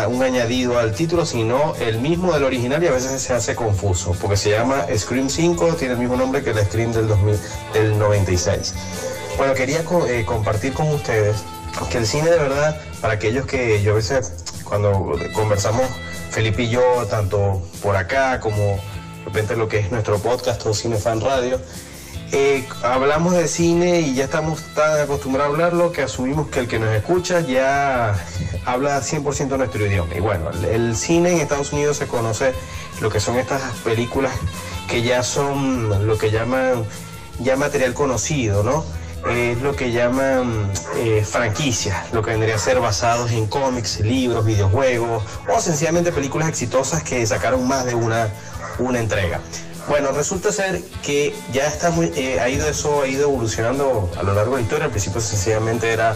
un 0.07 0.23
añadido 0.23 0.79
al 0.79 0.93
título, 0.93 1.25
sino 1.25 1.75
el 1.75 1.99
mismo 1.99 2.33
del 2.33 2.43
original 2.43 2.83
y 2.83 2.87
a 2.87 2.91
veces 2.91 3.21
se 3.21 3.33
hace 3.33 3.55
confuso, 3.55 4.15
porque 4.19 4.35
se 4.35 4.51
llama 4.51 4.85
Scream 4.95 5.29
5, 5.29 5.75
tiene 5.75 5.93
el 5.93 5.99
mismo 5.99 6.15
nombre 6.15 6.43
que 6.43 6.49
el 6.49 6.59
Scream 6.65 6.91
del, 6.91 7.07
2000, 7.07 7.39
del 7.73 7.99
96. 7.99 8.73
Bueno, 9.37 9.53
quería 9.53 9.83
eh, 10.07 10.25
compartir 10.25 10.73
con 10.73 10.89
ustedes 10.89 11.43
que 11.91 11.97
el 11.97 12.07
cine 12.07 12.29
de 12.29 12.37
verdad, 12.37 12.79
para 13.01 13.13
aquellos 13.13 13.45
que 13.45 13.81
yo 13.83 13.91
a 13.91 13.95
veces 13.95 14.31
cuando 14.63 15.13
conversamos 15.33 15.83
Felipe 16.31 16.63
y 16.63 16.69
yo, 16.69 17.05
tanto 17.09 17.61
por 17.81 17.95
acá 17.95 18.39
como 18.39 18.57
de 18.57 19.25
repente 19.25 19.55
lo 19.55 19.67
que 19.67 19.79
es 19.79 19.91
nuestro 19.91 20.17
podcast 20.19 20.65
o 20.65 20.73
Cine 20.73 20.97
Fan 20.97 21.21
Radio, 21.21 21.59
eh, 22.31 22.67
hablamos 22.83 23.33
de 23.33 23.47
cine 23.47 24.01
y 24.01 24.15
ya 24.15 24.25
estamos 24.25 24.61
tan 24.73 24.99
acostumbrados 24.99 25.51
a 25.51 25.53
hablarlo 25.53 25.91
que 25.91 26.01
asumimos 26.01 26.47
que 26.47 26.61
el 26.61 26.67
que 26.67 26.79
nos 26.79 26.89
escucha 26.89 27.41
ya 27.41 28.15
habla 28.65 28.99
100% 28.99 29.57
nuestro 29.57 29.85
idioma. 29.85 30.13
Y 30.15 30.19
bueno, 30.19 30.49
el, 30.71 30.95
cine 30.95 31.33
en 31.33 31.39
Estados 31.39 31.71
Unidos 31.71 31.97
se 31.97 32.07
conoce 32.07 32.53
lo 33.01 33.09
que 33.09 33.19
son 33.19 33.37
estas 33.37 33.61
películas 33.83 34.33
que 34.87 35.01
ya 35.01 35.23
son 35.23 36.07
lo 36.07 36.17
que 36.17 36.31
llaman 36.31 36.85
ya 37.39 37.55
material 37.57 37.93
conocido, 37.93 38.63
¿no? 38.63 38.85
Es 39.29 39.59
lo 39.61 39.75
que 39.75 39.91
llaman 39.91 40.71
eh, 40.97 41.25
franquicias, 41.27 42.13
lo 42.13 42.21
que 42.21 42.31
vendría 42.31 42.55
a 42.55 42.59
ser 42.59 42.79
basados 42.79 43.31
en 43.31 43.47
cómics, 43.47 43.99
libros, 44.01 44.45
videojuegos 44.45 45.23
o 45.51 45.59
sencillamente 45.59 46.11
películas 46.11 46.47
exitosas 46.47 47.01
que 47.01 47.25
sacaron 47.25 47.67
más 47.67 47.85
de 47.85 47.95
una, 47.95 48.29
una 48.77 48.99
entrega. 48.99 49.39
Bueno, 49.87 50.11
resulta 50.11 50.51
ser 50.51 50.81
que 51.03 51.35
ya 51.53 51.67
está 51.67 51.91
muy, 51.91 52.11
eh, 52.15 52.39
ha 52.39 52.49
ido 52.49 52.67
eso, 52.67 53.03
ha 53.03 53.07
ido 53.07 53.29
evolucionando 53.29 54.09
a 54.17 54.23
lo 54.23 54.33
largo 54.33 54.55
de 54.55 54.57
la 54.57 54.63
historia. 54.63 54.85
Al 54.85 54.91
principio 54.91 55.21
sencillamente 55.21 55.91
era 55.91 56.15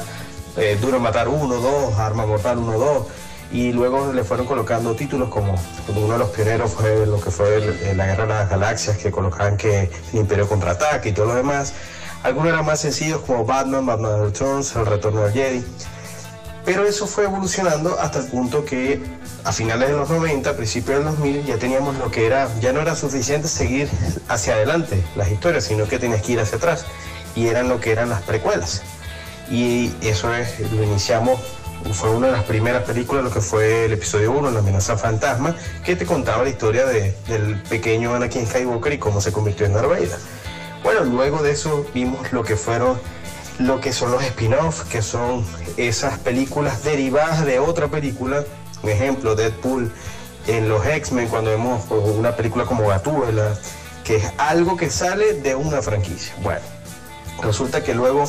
eh, 0.58 0.78
Duro 0.82 1.00
Matar 1.00 1.28
1, 1.28 1.56
2, 1.56 2.00
Arma 2.00 2.26
Mortal 2.26 2.58
1, 2.58 2.80
2. 2.80 3.08
Y 3.52 3.72
luego 3.72 4.12
le 4.12 4.24
fueron 4.24 4.48
colocando 4.48 4.96
títulos 4.96 5.30
como, 5.30 5.56
uno 5.88 6.14
de 6.14 6.20
los 6.20 6.30
pioneros 6.30 6.72
fue 6.72 7.06
lo 7.06 7.20
que 7.20 7.30
fue 7.32 7.58
el, 7.58 7.98
la 7.98 8.08
Guerra 8.08 8.24
de 8.24 8.30
las 8.30 8.50
Galaxias, 8.50 8.98
que 8.98 9.12
colocaban 9.12 9.58
que 9.58 9.90
el 10.14 10.20
Imperio 10.20 10.48
contraataque 10.48 11.10
y 11.10 11.12
todo 11.12 11.28
lo 11.28 11.36
demás. 11.36 11.74
Algunos 12.24 12.52
eran 12.52 12.66
más 12.66 12.80
sencillos 12.80 13.22
como 13.22 13.46
Batman, 13.46 13.86
Batman 13.86 14.24
Returns, 14.24 14.76
El 14.76 14.88
Retorno 14.88 15.22
del 15.22 15.34
Jedi. 15.34 15.64
Pero 16.66 16.86
eso 16.86 17.08
fue 17.08 17.24
evolucionando 17.24 18.00
hasta 18.00 18.20
el 18.20 18.26
punto 18.26 18.66
que 18.66 19.02
a 19.44 19.52
finales 19.52 19.90
de 19.90 19.96
los 19.96 20.10
90, 20.10 20.56
principios 20.56 20.98
del 20.98 21.06
2000, 21.06 21.46
ya 21.46 21.58
teníamos 21.58 21.98
lo 21.98 22.12
que 22.12 22.26
era, 22.26 22.50
ya 22.60 22.74
no 22.74 22.82
era 22.82 22.96
suficiente 22.96 23.48
seguir 23.48 23.90
hacia 24.28 24.54
adelante 24.54 25.04
las 25.16 25.32
historias, 25.32 25.64
sino 25.64 25.88
que 25.88 25.98
tenías 25.98 26.22
que 26.22 26.34
ir 26.34 26.40
hacia 26.40 26.58
atrás. 26.58 26.86
Y 27.36 27.48
eran 27.48 27.70
lo 27.70 27.80
que 27.80 27.92
eran 27.92 28.10
las 28.10 28.22
precuelas. 28.22 28.84
Y 29.50 29.92
eso 30.02 30.34
es, 30.34 30.60
lo 30.72 30.84
iniciamos, 30.84 31.40
fue 31.94 32.12
una 32.12 32.28
de 32.28 32.34
las 32.34 32.44
primeras 32.44 32.84
películas, 32.84 33.24
lo 33.24 33.32
que 33.32 33.42
fue 33.42 33.86
el 33.86 33.94
episodio 33.94 34.32
1, 34.32 34.52
La 34.52 34.60
amenaza 34.60 34.98
fantasma, 34.98 35.56
que 35.84 35.96
te 35.96 36.06
contaba 36.06 36.44
la 36.44 36.50
historia 36.50 36.86
de, 36.86 37.16
del 37.28 37.60
pequeño 37.64 38.14
Anakin 38.14 38.46
Skywalker 38.46 38.94
y 38.94 38.98
cómo 39.00 39.22
se 39.22 39.32
convirtió 39.32 39.66
en 39.66 39.74
Darth. 39.74 39.90
Bueno, 40.84 41.04
luego 41.04 41.42
de 41.42 41.52
eso 41.52 41.86
vimos 41.94 42.32
lo 42.32 42.44
que 42.44 42.56
fueron 42.56 43.00
lo 43.60 43.82
que 43.82 43.92
son 43.92 44.12
los 44.12 44.24
spin-offs, 44.24 44.84
que 44.86 45.02
son 45.02 45.46
esas 45.78 46.18
películas 46.20 46.84
derivadas 46.84 47.46
de 47.46 47.60
otra 47.60 47.90
película, 47.90 48.44
un 48.82 48.90
ejemplo, 48.90 49.36
Deadpool 49.36 49.92
en 50.48 50.70
los 50.70 50.86
X-Men, 50.86 51.28
cuando 51.28 51.52
vemos 51.52 51.84
una 51.92 52.36
película 52.36 52.66
como 52.66 52.88
Gatúbela, 52.88 53.54
que 54.06 54.16
es 54.16 54.32
algo 54.38 54.78
que 54.78 54.90
sale 54.90 55.34
de 55.34 55.56
una 55.56 55.82
franquicia. 55.82 56.34
Bueno, 56.42 56.62
resulta 57.44 57.84
que 57.84 57.94
luego 57.94 58.24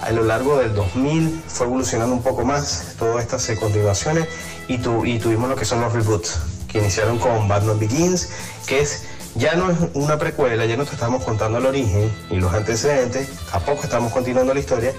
a 0.00 0.10
lo 0.10 0.24
largo 0.24 0.58
del 0.58 0.74
2000 0.74 1.42
fue 1.46 1.66
evolucionando 1.66 2.14
un 2.14 2.22
poco 2.22 2.44
más 2.44 2.94
todas 2.98 3.22
estas 3.22 3.46
continuaciones 3.58 4.26
y, 4.66 4.78
tu, 4.78 5.04
y 5.04 5.18
tuvimos 5.20 5.48
lo 5.48 5.56
que 5.56 5.64
son 5.64 5.80
los 5.80 5.92
reboots, 5.92 6.40
que 6.68 6.78
iniciaron 6.78 7.18
con 7.18 7.46
Batman 7.46 7.78
Begins, 7.78 8.28
que 8.66 8.80
es 8.80 9.04
ya 9.34 9.54
no 9.56 9.70
es 9.70 9.78
una 9.94 10.18
precuela, 10.18 10.64
ya 10.64 10.76
no 10.76 10.84
te 10.84 10.92
estamos 10.92 11.24
contando 11.24 11.58
el 11.58 11.66
origen 11.66 12.10
y 12.30 12.36
los 12.36 12.52
antecedentes, 12.52 13.28
tampoco 13.50 13.82
estamos 13.82 14.12
continuando 14.12 14.54
la 14.54 14.60
historia, 14.60 14.92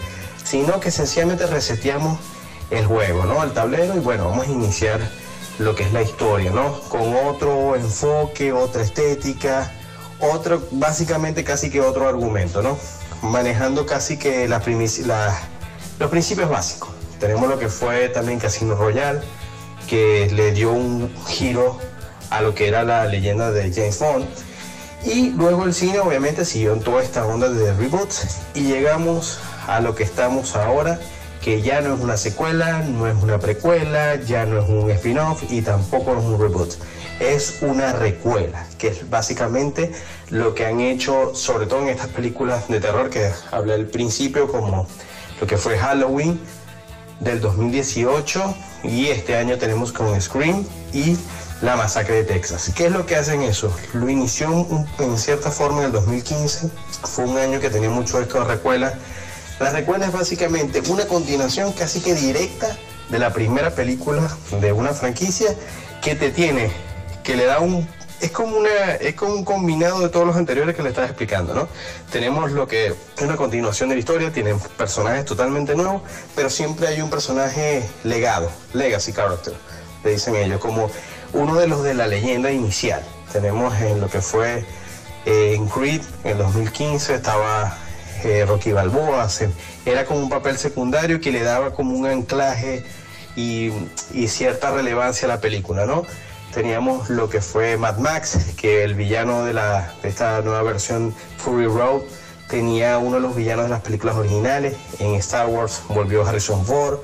sino 0.44 0.80
que 0.80 0.92
sencillamente 0.92 1.48
reseteamos 1.48 2.20
el 2.70 2.86
juego, 2.86 3.26
¿no? 3.26 3.44
El 3.44 3.52
tablero 3.52 3.96
y 3.96 4.00
bueno, 4.00 4.30
vamos 4.30 4.48
a 4.48 4.52
iniciar 4.52 5.00
lo 5.60 5.76
que 5.76 5.84
es 5.84 5.94
la 5.94 6.02
historia, 6.02 6.52
¿no? 6.52 6.80
Con 6.90 7.16
otro 7.16 7.76
enfoque, 7.76 8.52
otra 8.52 8.82
estética, 8.82 9.72
otro, 10.20 10.62
básicamente 10.72 11.44
casi 11.44 11.70
que 11.70 11.82
otro 11.82 12.08
argumento, 12.08 12.62
¿no? 12.62 12.78
Manejando 13.22 13.86
casi 13.86 14.18
que 14.18 14.48
la 14.48 14.62
la, 15.06 15.40
los 16.00 16.10
principios 16.10 16.50
básicos. 16.50 16.90
Tenemos 17.20 17.48
lo 17.48 17.58
que 17.58 17.70
fue 17.70 18.10
también 18.10 18.40
Casino 18.40 18.76
Royale, 18.76 19.22
que 19.88 20.30
le 20.34 20.52
dio 20.52 20.72
un 20.72 21.14
giro 21.28 21.80
a 22.30 22.42
lo 22.42 22.56
que 22.56 22.68
era 22.68 22.84
la 22.84 23.06
leyenda 23.06 23.52
de 23.52 23.72
James 23.74 24.00
Bond. 24.00 24.26
Y 25.06 25.30
luego 25.32 25.66
el 25.66 25.74
cine 25.74 26.00
obviamente 26.00 26.46
siguió 26.46 26.74
en 26.74 26.80
toda 26.80 27.04
esta 27.04 27.26
onda 27.26 27.50
de 27.50 27.74
reboots 27.74 28.40
y 28.56 28.62
llegamos 28.62 29.40
a 29.68 29.80
lo 29.80 29.94
que 29.96 30.04
estamos 30.04 30.56
ahora, 30.56 31.00
que 31.42 31.62
ya 31.62 31.82
no 31.82 31.94
es 31.94 32.02
una 32.02 32.18
secuela, 32.18 32.80
no 32.80 33.08
es 33.08 33.16
una 33.22 33.40
precuela, 33.40 34.16
ya 34.16 34.46
no 34.46 34.60
es 34.60 34.68
un 34.68 34.90
spin-off 34.90 35.44
y 35.50 35.62
tampoco 35.62 36.18
es 36.18 36.24
un 36.24 36.40
reboot. 36.40 36.74
Es 37.20 37.60
una 37.62 37.94
recuela, 37.94 38.66
que 38.78 38.90
es 38.90 39.10
básicamente 39.10 39.92
lo 40.30 40.54
que 40.54 40.66
han 40.66 40.82
hecho, 40.82 41.34
sobre 41.36 41.66
todo 41.68 41.84
en 41.84 41.90
estas 41.90 42.08
películas 42.08 42.68
de 42.68 42.80
terror 42.80 43.10
que 43.10 43.32
hablé 43.52 43.76
al 43.76 43.86
principio, 43.86 44.48
como 44.48 44.88
lo 45.40 45.48
que 45.48 45.58
fue 45.58 45.78
Halloween 45.78 46.40
del 47.20 47.40
2018 47.42 48.56
y 48.84 49.08
este 49.08 49.36
año 49.36 49.58
tenemos 49.58 49.92
con 49.92 50.20
Scream 50.20 50.66
y 50.94 51.18
la 51.62 51.76
masacre 51.76 52.16
de 52.16 52.24
Texas. 52.24 52.72
¿Qué 52.76 52.88
es 52.88 52.92
lo 52.92 53.06
que 53.06 53.16
hacen 53.16 53.42
eso? 53.42 53.74
Lo 53.94 54.10
inició 54.10 54.86
en 55.00 55.18
cierta 55.18 55.52
forma 55.52 55.80
en 55.80 55.86
el 55.86 55.92
2015, 55.92 56.70
fue 57.04 57.26
un 57.26 57.38
año 57.38 57.60
que 57.60 57.70
tenía 57.70 57.90
mucho 57.90 58.20
esto 58.20 58.40
de 58.40 58.46
recuela. 58.46 58.94
La 59.60 59.72
recuela 59.72 60.06
es 60.06 60.12
básicamente 60.12 60.82
una 60.90 61.06
continuación 61.08 61.72
casi 61.72 62.02
que 62.02 62.14
directa 62.14 62.76
de 63.10 63.20
la 63.20 63.32
primera 63.32 63.72
película 63.72 64.22
de 64.60 64.74
una 64.74 64.94
franquicia 64.94 65.56
que 66.02 66.16
te 66.16 66.30
tiene, 66.32 66.72
que 67.24 67.36
le 67.36 67.46
da 67.46 67.60
un 67.60 67.88
es 68.22 68.32
como 68.32 68.58
una 68.58 68.96
es 68.96 69.14
como 69.16 69.34
un 69.34 69.44
combinado 69.44 70.00
de 70.00 70.10
todos 70.10 70.26
los 70.26 70.38
anteriores 70.38 70.76
que 70.76 70.82
le 70.82 70.90
estaba 70.90 71.08
explicando, 71.08 71.54
¿no? 71.54 71.68
Tenemos 72.12 72.52
lo 72.52 72.68
que 72.68 72.88
es 72.88 73.22
una 73.22 73.36
continuación 73.36 73.90
de 73.90 73.96
la 73.96 74.00
historia, 74.00 74.32
tienen 74.32 74.60
personajes 74.78 75.26
totalmente 75.26 75.76
nuevos, 75.76 76.02
pero 76.36 76.50
siempre 76.50 76.88
hay 76.88 77.02
un 77.02 77.10
personaje 77.10 77.88
legado, 78.04 78.50
legacy 78.74 79.12
character, 79.12 79.54
le 80.04 80.12
dicen 80.12 80.36
ellos, 80.36 80.60
como 80.60 80.90
uno 81.36 81.56
de 81.56 81.68
los 81.68 81.84
de 81.84 81.94
la 81.94 82.08
leyenda 82.08 82.52
inicial. 82.52 83.04
Tenemos 83.32 83.80
en 83.82 84.02
lo 84.02 84.10
que 84.10 84.22
fue 84.22 84.66
eh, 85.26 85.54
en 85.56 85.68
Creed 85.68 86.02
en 86.24 86.32
el 86.32 86.38
2015 86.40 87.16
estaba 87.16 87.78
eh, 88.24 88.46
Rocky 88.48 88.72
Balboa, 88.72 89.28
era 89.86 90.06
como 90.06 90.22
un 90.22 90.30
papel 90.30 90.58
secundario 90.58 91.22
que 91.22 91.32
le 91.32 91.44
daba 91.44 91.74
como 91.74 91.96
un 91.96 92.08
anclaje 92.08 92.84
y, 93.36 93.72
y 94.14 94.28
cierta 94.28 94.72
relevancia 94.72 95.28
a 95.28 95.30
la 95.30 95.42
película, 95.42 95.86
¿no? 95.86 96.04
teníamos 96.56 97.10
lo 97.10 97.30
que 97.30 97.42
fue 97.42 97.76
Mad 97.76 97.98
Max, 97.98 98.54
que 98.56 98.86
el 98.86 98.94
villano 98.96 99.44
de, 99.44 99.52
la, 99.52 99.94
de 100.02 100.08
esta 100.08 100.42
nueva 100.42 100.64
versión 100.64 101.14
Fury 101.38 101.66
Road 101.66 102.04
tenía 102.48 102.98
uno 102.98 103.16
de 103.16 103.22
los 103.22 103.36
villanos 103.36 103.66
de 103.66 103.72
las 103.72 103.82
películas 103.82 104.16
originales. 104.16 104.78
En 105.00 105.16
Star 105.16 105.48
Wars 105.48 105.82
volvió 105.90 106.26
Harrison 106.26 106.66
Ford. 106.66 107.00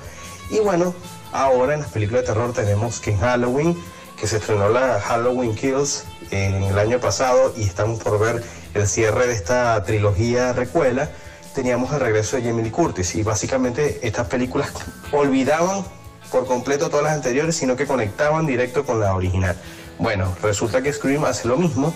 Y 0.49 0.59
bueno, 0.59 0.95
ahora 1.33 1.73
en 1.73 1.81
las 1.81 1.89
películas 1.89 2.21
de 2.21 2.27
terror 2.27 2.53
tenemos 2.53 3.01
que 3.01 3.11
en 3.11 3.19
Halloween, 3.19 3.77
que 4.21 4.27
se 4.27 4.37
estrenó 4.37 4.69
la 4.69 5.01
Halloween 5.01 5.55
Kills 5.55 6.03
en 6.29 6.61
el 6.61 6.77
año 6.77 6.99
pasado 6.99 7.55
y 7.57 7.63
estamos 7.63 8.03
por 8.03 8.19
ver 8.19 8.43
el 8.75 8.87
cierre 8.87 9.25
de 9.25 9.33
esta 9.33 9.83
trilogía 9.83 10.53
recuela, 10.53 11.09
teníamos 11.55 11.91
el 11.91 12.01
regreso 12.01 12.35
de 12.35 12.43
Jamie 12.43 12.63
Lee 12.63 12.69
Curtis 12.69 13.15
y 13.15 13.23
básicamente 13.23 13.99
estas 14.03 14.27
películas 14.27 14.73
olvidaban 15.11 15.83
por 16.31 16.45
completo 16.45 16.91
todas 16.91 17.03
las 17.03 17.13
anteriores, 17.13 17.55
sino 17.55 17.75
que 17.75 17.87
conectaban 17.87 18.45
directo 18.45 18.85
con 18.85 18.99
la 18.99 19.15
original. 19.15 19.55
Bueno, 19.97 20.35
resulta 20.43 20.83
que 20.83 20.93
Scream 20.93 21.25
hace 21.25 21.47
lo 21.47 21.57
mismo, 21.57 21.91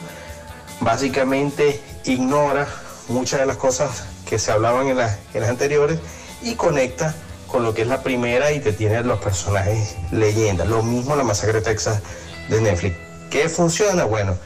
básicamente 0.80 1.80
ignora 2.06 2.68
muchas 3.08 3.40
de 3.40 3.46
las 3.46 3.58
cosas 3.58 4.04
que 4.28 4.40
se 4.40 4.52
hablaban 4.52 4.88
en, 4.88 4.98
las, 4.98 5.20
anteriores 5.48 6.00
y 6.42 6.56
conecta 6.56 7.14
con 7.56 7.64
lo 7.64 7.74
que 7.74 7.84
es 7.84 7.88
la 7.88 8.04
primera 8.04 8.52
y 8.52 8.60
te 8.60 8.74
tiene 8.74 9.02
los 9.04 9.18
personajes 9.20 9.96
leyendas. 10.12 10.68
Lo 10.68 10.84
mismo 10.84 11.16
la 11.16 11.24
masacre 11.24 11.60
de 11.60 11.62
Texas 11.62 12.02
de 12.50 12.60
Netflix. 12.60 12.98
¿Qué 13.30 13.48
funciona? 13.48 14.04
Bueno, 14.04 14.38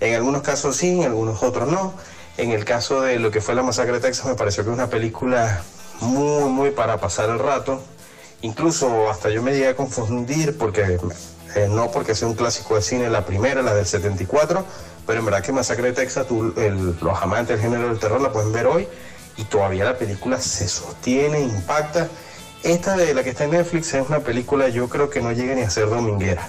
en 0.00 0.14
algunos 0.14 0.40
casos 0.40 0.74
sí, 0.74 1.02
en 1.02 1.02
algunos 1.04 1.42
otros 1.42 1.70
no. 1.70 1.92
En 2.38 2.52
el 2.52 2.64
caso 2.64 3.02
de 3.02 3.18
lo 3.18 3.30
que 3.30 3.42
fue 3.42 3.54
la 3.54 3.62
masacre 3.62 3.92
de 3.92 4.00
Texas 4.00 4.24
me 4.24 4.34
pareció 4.34 4.64
que 4.64 4.70
es 4.70 4.74
una 4.74 4.88
película 4.88 5.62
muy, 6.00 6.48
muy 6.48 6.70
para 6.70 6.96
pasar 6.96 7.28
el 7.28 7.38
rato. 7.38 7.82
Incluso 8.40 9.10
hasta 9.10 9.28
yo 9.28 9.42
me 9.42 9.52
llegué 9.52 9.68
a 9.68 9.76
confundir 9.76 10.56
porque 10.56 10.98
eh, 11.56 11.68
no 11.68 11.90
porque 11.90 12.14
sea 12.14 12.28
un 12.28 12.34
clásico 12.34 12.76
de 12.76 12.80
cine, 12.80 13.10
la 13.10 13.26
primera, 13.26 13.60
la 13.60 13.74
del 13.74 13.84
74, 13.84 14.64
pero 15.06 15.18
en 15.18 15.24
verdad 15.26 15.42
que 15.42 15.52
Masacre 15.52 15.88
de 15.88 15.92
Texas, 15.92 16.28
los 16.30 17.22
amantes 17.22 17.58
del 17.58 17.60
género 17.60 17.90
del 17.90 17.98
terror 17.98 18.22
la 18.22 18.32
pueden 18.32 18.54
ver 18.54 18.68
hoy 18.68 18.88
y 19.36 19.44
todavía 19.44 19.84
la 19.84 19.98
película 19.98 20.40
se 20.40 20.66
sostiene, 20.66 21.40
impacta. 21.40 22.08
Esta 22.64 22.96
de 22.96 23.12
la 23.12 23.22
que 23.22 23.30
está 23.30 23.44
en 23.44 23.50
Netflix 23.50 23.92
es 23.92 24.08
una 24.08 24.20
película 24.20 24.70
yo 24.70 24.88
creo 24.88 25.10
que 25.10 25.20
no 25.20 25.32
llega 25.32 25.54
ni 25.54 25.60
a 25.60 25.68
ser 25.68 25.90
dominguera. 25.90 26.48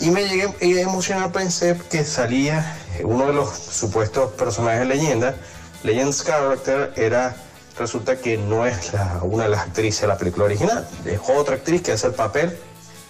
Y 0.00 0.10
me 0.10 0.26
llegué 0.26 0.46
a 0.46 0.80
emocionar, 0.80 1.30
pensé 1.32 1.78
que 1.90 2.02
salía 2.02 2.78
uno 3.04 3.26
de 3.26 3.34
los 3.34 3.50
supuestos 3.50 4.32
personajes 4.32 4.80
de 4.80 4.86
leyenda, 4.86 5.36
Legends 5.82 6.24
Character, 6.24 6.94
era 6.96 7.36
resulta 7.78 8.16
que 8.16 8.38
no 8.38 8.64
es 8.64 8.92
una 9.20 9.44
de 9.44 9.50
las 9.50 9.60
actrices 9.60 10.00
de 10.00 10.06
la 10.06 10.16
película 10.16 10.46
original, 10.46 10.88
es 11.04 11.20
otra 11.28 11.56
actriz 11.56 11.82
que 11.82 11.92
hace 11.92 12.06
el 12.06 12.14
papel 12.14 12.58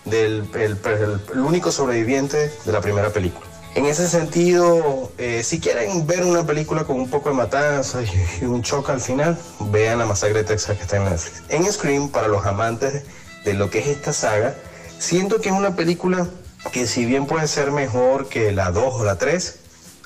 del 0.05 0.49
el, 0.55 1.41
único 1.41 1.71
sobreviviente 1.71 2.53
de 2.65 2.73
la 2.73 2.81
primera 2.81 3.11
película. 3.11 3.47
En 3.75 3.87
ese 3.87 4.09
sentido, 4.09 5.13
eh, 5.19 5.43
si 5.45 5.61
quieren 5.61 6.07
ver 6.07 6.25
una 6.25 6.45
película 6.45 6.85
con 6.85 6.97
un 6.97 7.09
poco 7.09 7.29
de 7.29 7.37
matanza 7.37 8.03
y, 8.03 8.45
un 8.45 8.63
choque 8.63 8.93
al 8.93 9.01
final, 9.01 9.39
vean 9.61 9.99
la 9.99 10.07
masacre 10.07 10.39
de 10.39 10.45
Texas 10.45 10.77
que 10.77 10.83
está 10.83 10.97
en 10.97 11.05
Netflix. 11.05 11.43
En 11.49 11.73
Scream, 11.73 12.09
para 12.09 12.29
los 12.29 12.45
amantes 12.47 13.05
de 13.45 13.55
lo 13.55 13.71
que 13.71 13.79
es 13.79 13.87
esta 13.87 14.13
saga, 14.13 14.55
siento 14.99 15.41
que 15.41 15.51
es 15.51 15.55
una 15.55 15.77
película 15.77 16.27
que 16.73 16.87
si 16.87 17.05
bien 17.05 17.27
puede 17.27 17.47
ser 17.47 17.71
mejor 17.71 18.29
que 18.29 18.53
la 18.53 18.71
2 18.71 18.95
o 18.95 19.05
la 19.05 19.17
3, 19.17 19.59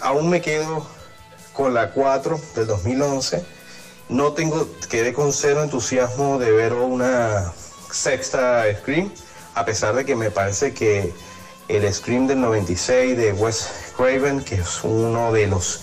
aún 0.03 0.29
me 0.31 0.41
quedo 0.41 0.87
con 1.53 1.75
la 1.75 1.91
4 1.91 2.39
del 2.55 2.67
2011 2.67 3.45
no 4.09 4.33
tengo, 4.33 4.69
quedé 4.91 5.13
con 5.13 5.33
cero 5.33 5.63
entusiasmo 5.63 6.39
de 6.39 6.53
ver 6.53 6.75
una 6.75 7.53
sexta 7.91 8.65
Scream, 8.81 9.11
a 9.55 9.65
pesar 9.65 9.95
de 9.95 10.05
que 10.05 10.15
me 10.15 10.31
parece 10.31 10.75
que 10.75 11.13
el 11.69 11.93
Scream 11.93 12.27
del 12.27 12.41
96 12.41 13.17
de 13.17 13.33
Wes 13.33 13.69
Craven, 13.97 14.43
que 14.45 14.57
es 14.57 14.85
uno 14.85 15.33
de 15.33 15.47
los 15.47 15.81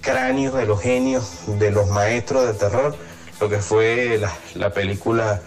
cráneos, 0.00 0.54
de 0.54 0.66
los 0.66 0.80
genios, 0.80 1.30
de 1.46 1.70
los 1.70 1.88
maestros 1.88 2.46
del 2.46 2.56
terror, 2.56 2.96
lo 3.40 3.48
que 3.48 3.58
fue 3.58 4.20
la, 4.54 4.70
película, 4.70 5.40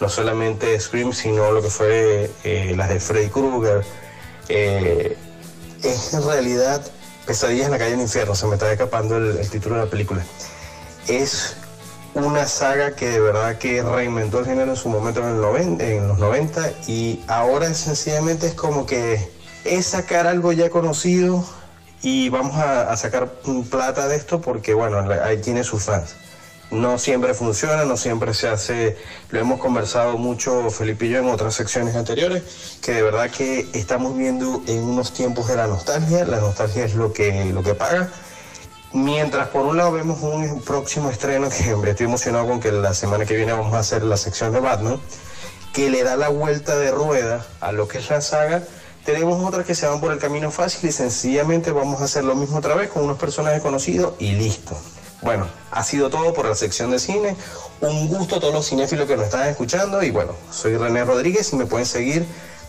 no 0.00 0.08
solamente 0.08 0.78
Scream, 0.78 1.12
sino 1.12 1.52
lo 1.52 1.62
que 1.62 1.70
fue 1.70 2.30
eh, 2.44 2.74
las 2.76 2.88
de 2.88 3.00
Freddy 3.00 3.28
Krueger, 3.28 3.84
eh, 4.48 5.16
es 5.82 6.14
en 6.14 6.26
realidad 6.26 6.82
Pesadillas 7.26 7.66
en 7.66 7.72
la 7.72 7.78
calle 7.78 7.90
del 7.90 8.00
infierno, 8.00 8.34
se 8.34 8.46
me 8.46 8.54
está 8.54 8.72
escapando 8.72 9.18
el, 9.18 9.36
el 9.36 9.50
título 9.50 9.76
de 9.76 9.84
la 9.84 9.90
película. 9.90 10.24
Es 11.06 11.57
una 12.24 12.46
saga 12.46 12.94
que 12.94 13.08
de 13.08 13.20
verdad 13.20 13.58
que 13.58 13.82
reinventó 13.82 14.40
el 14.40 14.46
género 14.46 14.70
en 14.70 14.76
su 14.76 14.88
momento 14.88 15.20
en, 15.20 16.08
los 16.08 16.18
90 16.18 16.70
y 16.86 17.22
ahora 17.26 17.72
sencillamente 17.74 18.48
es 18.48 18.54
como 18.54 18.86
que 18.86 19.30
es 19.64 19.86
sacar 19.86 20.26
algo 20.26 20.52
ya 20.52 20.70
conocido 20.70 21.44
y 22.02 22.28
vamos 22.28 22.56
a, 22.56 22.96
sacar 22.96 23.30
plata 23.70 24.08
de 24.08 24.16
esto 24.16 24.40
porque 24.40 24.74
bueno, 24.74 25.04
ahí 25.22 25.38
tiene 25.38 25.64
sus 25.64 25.84
fans. 25.84 26.14
No 26.70 26.98
siempre 26.98 27.32
funciona, 27.32 27.84
no 27.84 27.96
siempre 27.96 28.34
se 28.34 28.48
hace, 28.48 28.98
lo 29.30 29.40
hemos 29.40 29.58
conversado 29.58 30.18
mucho 30.18 30.68
Felipe 30.70 31.06
y 31.06 31.10
yo 31.10 31.20
en 31.20 31.28
otras 31.28 31.54
secciones 31.54 31.96
anteriores, 31.96 32.42
que 32.82 32.92
de 32.92 33.02
verdad 33.02 33.30
que 33.30 33.66
estamos 33.72 34.16
viendo 34.16 34.62
en 34.66 34.82
unos 34.82 35.14
tiempos 35.14 35.48
de 35.48 35.56
la 35.56 35.66
nostalgia, 35.66 36.26
la 36.26 36.40
nostalgia 36.40 36.84
es 36.84 36.94
lo 36.94 37.12
que, 37.14 37.46
lo 37.46 37.62
que 37.62 37.74
paga 37.74 38.10
Mientras 38.92 39.48
por 39.48 39.66
un 39.66 39.76
lado 39.76 39.92
vemos 39.92 40.22
un 40.22 40.62
próximo 40.62 41.10
estreno 41.10 41.50
que 41.50 41.90
estoy 41.90 42.06
emocionado 42.06 42.46
con 42.46 42.58
que 42.58 42.72
la 42.72 42.94
semana 42.94 43.26
que 43.26 43.36
viene 43.36 43.52
vamos 43.52 43.74
a 43.74 43.80
hacer 43.80 44.02
la 44.02 44.16
sección 44.16 44.52
de 44.52 44.60
Batman, 44.60 44.98
que 45.74 45.90
le 45.90 46.02
da 46.02 46.16
la 46.16 46.28
vuelta 46.28 46.76
de 46.76 46.90
rueda 46.90 47.46
a 47.60 47.72
lo 47.72 47.86
que 47.86 47.98
es 47.98 48.08
la 48.08 48.22
saga, 48.22 48.62
tenemos 49.04 49.44
otras 49.44 49.66
que 49.66 49.74
se 49.74 49.86
van 49.86 50.00
por 50.00 50.12
el 50.12 50.18
camino 50.18 50.50
fácil 50.50 50.88
y 50.88 50.92
sencillamente 50.92 51.70
vamos 51.70 52.00
a 52.00 52.04
hacer 52.04 52.24
lo 52.24 52.34
mismo 52.34 52.58
otra 52.58 52.74
vez 52.74 52.88
con 52.88 53.04
unos 53.04 53.18
personajes 53.18 53.60
conocidos 53.60 54.14
y 54.18 54.32
listo. 54.32 54.76
Bueno, 55.20 55.46
ha 55.70 55.82
sido 55.84 56.08
todo 56.08 56.32
por 56.32 56.46
la 56.46 56.54
sección 56.54 56.90
de 56.90 56.98
cine. 56.98 57.36
Un 57.80 58.08
gusto 58.08 58.36
a 58.36 58.40
todos 58.40 58.54
los 58.54 58.68
cinéfilos 58.68 59.06
que 59.06 59.16
nos 59.16 59.26
están 59.26 59.48
escuchando 59.48 60.02
y 60.02 60.10
bueno, 60.10 60.32
soy 60.50 60.76
René 60.76 61.04
Rodríguez 61.04 61.52
y 61.52 61.56
me 61.56 61.66
pueden 61.66 61.86
seguir 61.86 62.26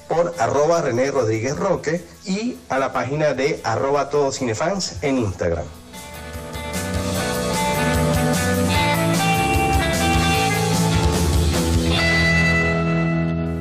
por 0.09 0.33
arroba 0.37 0.81
René 0.81 1.11
Rodríguez 1.11 1.55
Roque 1.55 2.05
y 2.25 2.57
a 2.67 2.77
la 2.77 2.91
página 2.91 3.33
de 3.33 3.61
arroba 3.63 4.09
todos 4.09 4.35
cinefans 4.35 4.95
en 5.01 5.19
Instagram. 5.19 5.78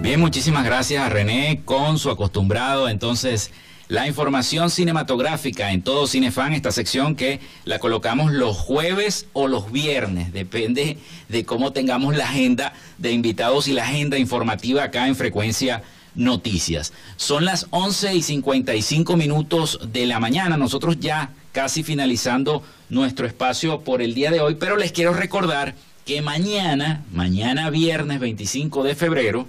Bien, 0.08 0.20
muchísimas 0.20 0.64
gracias 0.64 1.04
a 1.04 1.10
René 1.10 1.60
con 1.66 1.98
su 1.98 2.08
acostumbrado 2.08 2.88
entonces 2.88 3.50
la 3.88 4.06
información 4.06 4.70
cinematográfica 4.70 5.70
en 5.70 5.82
todo 5.82 6.06
Cinefan, 6.06 6.54
esta 6.54 6.72
sección 6.72 7.14
que 7.14 7.40
la 7.66 7.78
colocamos 7.78 8.32
los 8.32 8.56
jueves 8.56 9.26
o 9.34 9.48
los 9.48 9.70
viernes, 9.70 10.32
depende 10.32 10.96
de 11.28 11.44
cómo 11.44 11.74
tengamos 11.74 12.16
la 12.16 12.24
agenda 12.24 12.72
de 12.96 13.12
invitados 13.12 13.68
y 13.68 13.74
la 13.74 13.84
agenda 13.84 14.16
informativa 14.16 14.84
acá 14.84 15.08
en 15.08 15.14
Frecuencia 15.14 15.82
Noticias. 16.14 16.94
Son 17.16 17.44
las 17.44 17.66
11 17.68 18.14
y 18.14 18.22
55 18.22 19.14
minutos 19.14 19.78
de 19.92 20.06
la 20.06 20.20
mañana, 20.20 20.56
nosotros 20.56 20.98
ya 21.00 21.32
casi 21.52 21.82
finalizando 21.82 22.62
nuestro 22.88 23.26
espacio 23.26 23.80
por 23.80 24.00
el 24.00 24.14
día 24.14 24.30
de 24.30 24.40
hoy, 24.40 24.54
pero 24.54 24.78
les 24.78 24.90
quiero 24.90 25.12
recordar 25.12 25.74
que 26.06 26.22
mañana, 26.22 27.04
mañana 27.12 27.68
viernes 27.68 28.20
25 28.20 28.82
de 28.84 28.94
febrero, 28.94 29.46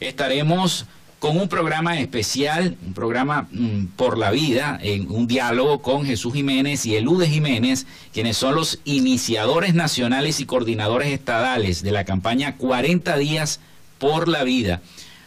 estaremos 0.00 0.86
con 1.18 1.36
un 1.36 1.48
programa 1.48 1.98
especial, 1.98 2.76
un 2.86 2.94
programa 2.94 3.48
mm, 3.50 3.86
por 3.96 4.18
la 4.18 4.30
vida, 4.30 4.78
en 4.80 5.10
un 5.10 5.26
diálogo 5.26 5.82
con 5.82 6.04
Jesús 6.04 6.32
Jiménez 6.32 6.86
y 6.86 6.94
Elude 6.94 7.28
Jiménez, 7.28 7.86
quienes 8.12 8.36
son 8.36 8.54
los 8.54 8.78
iniciadores 8.84 9.74
nacionales 9.74 10.38
y 10.40 10.46
coordinadores 10.46 11.08
estadales 11.08 11.82
de 11.82 11.92
la 11.92 12.04
campaña 12.04 12.56
40 12.56 13.16
días 13.16 13.60
por 13.98 14.28
la 14.28 14.44
vida. 14.44 14.80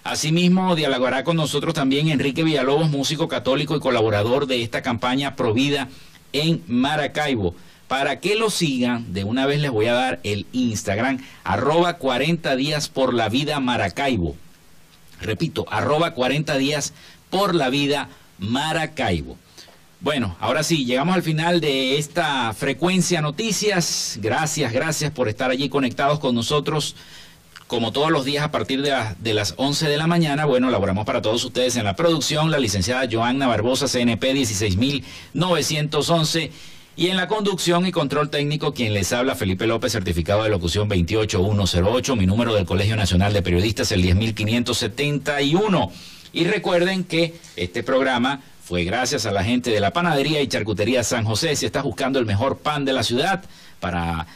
Asimismo, 0.03 0.75
dialogará 0.75 1.23
con 1.23 1.35
nosotros 1.35 1.73
también 1.73 2.07
Enrique 2.07 2.43
Villalobos, 2.43 2.89
músico 2.89 3.27
católico 3.27 3.75
y 3.75 3.79
colaborador 3.79 4.47
de 4.47 4.63
esta 4.63 4.81
campaña 4.81 5.35
Provida 5.35 5.89
en 6.33 6.63
Maracaibo. 6.67 7.53
Para 7.87 8.21
que 8.21 8.35
lo 8.35 8.49
sigan, 8.49 9.13
de 9.13 9.25
una 9.25 9.45
vez 9.45 9.59
les 9.59 9.69
voy 9.69 9.87
a 9.87 9.93
dar 9.93 10.19
el 10.23 10.47
Instagram, 10.53 11.19
arroba 11.43 11.97
40 11.97 12.55
días 12.55 12.87
por 12.87 13.13
la 13.13 13.27
vida 13.27 13.59
Maracaibo. 13.59 14.37
Repito, 15.21 15.65
arroba 15.69 16.13
40 16.13 16.57
días 16.57 16.93
por 17.29 17.55
la 17.55 17.69
vida 17.69 18.09
Maracaibo. 18.39 19.37
Bueno, 19.99 20.35
ahora 20.39 20.63
sí, 20.63 20.85
llegamos 20.85 21.15
al 21.15 21.21
final 21.21 21.61
de 21.61 21.99
esta 21.99 22.53
frecuencia 22.53 23.21
noticias. 23.21 24.17
Gracias, 24.19 24.73
gracias 24.73 25.11
por 25.11 25.29
estar 25.29 25.51
allí 25.51 25.69
conectados 25.69 26.19
con 26.19 26.33
nosotros 26.33 26.95
como 27.71 27.91
todos 27.93 28.11
los 28.11 28.25
días 28.25 28.43
a 28.43 28.51
partir 28.51 28.81
de, 28.81 28.93
de, 29.19 29.33
las 29.33 29.53
11 29.55 29.87
de 29.87 29.95
la 29.95 30.05
mañana, 30.05 30.43
bueno, 30.43 30.67
elaboramos 30.67 31.05
para 31.05 31.21
todos 31.21 31.41
ustedes 31.45 31.77
en 31.77 31.85
la 31.85 31.95
producción 31.95 32.51
la 32.51 32.59
licenciada 32.59 33.07
Joanna 33.09 33.47
Barbosa, 33.47 33.87
CNP 33.87 34.33
16911, 34.33 36.51
y 36.95 37.07
en 37.07 37.17
la 37.17 37.27
conducción 37.27 37.85
y 37.85 37.91
control 37.91 38.29
técnico 38.29 38.73
quien 38.73 38.93
les 38.93 39.13
habla 39.13 39.35
Felipe 39.35 39.65
López, 39.65 39.93
certificado 39.93 40.43
de 40.43 40.49
locución 40.49 40.89
28108, 40.89 42.15
mi 42.15 42.25
número 42.25 42.53
del 42.53 42.65
Colegio 42.65 42.95
Nacional 42.95 43.31
de 43.33 43.41
Periodistas 43.41 43.91
el 43.93 44.01
10571. 44.01 45.91
Y 46.33 46.43
recuerden 46.43 47.03
que 47.05 47.35
este 47.55 47.83
programa 47.83 48.41
fue 48.63 48.83
gracias 48.83 49.25
a 49.25 49.31
la 49.31 49.43
gente 49.43 49.69
de 49.69 49.79
la 49.79 49.93
Panadería 49.93 50.41
y 50.41 50.47
Charcutería 50.47 51.03
San 51.03 51.23
José. 51.25 51.55
Si 51.55 51.65
estás 51.65 51.83
buscando 51.83 52.19
el 52.19 52.25
mejor 52.25 52.57
pan 52.57 52.83
de 52.83 52.93
la 52.93 53.03
ciudad 53.03 53.43
para 53.79 54.27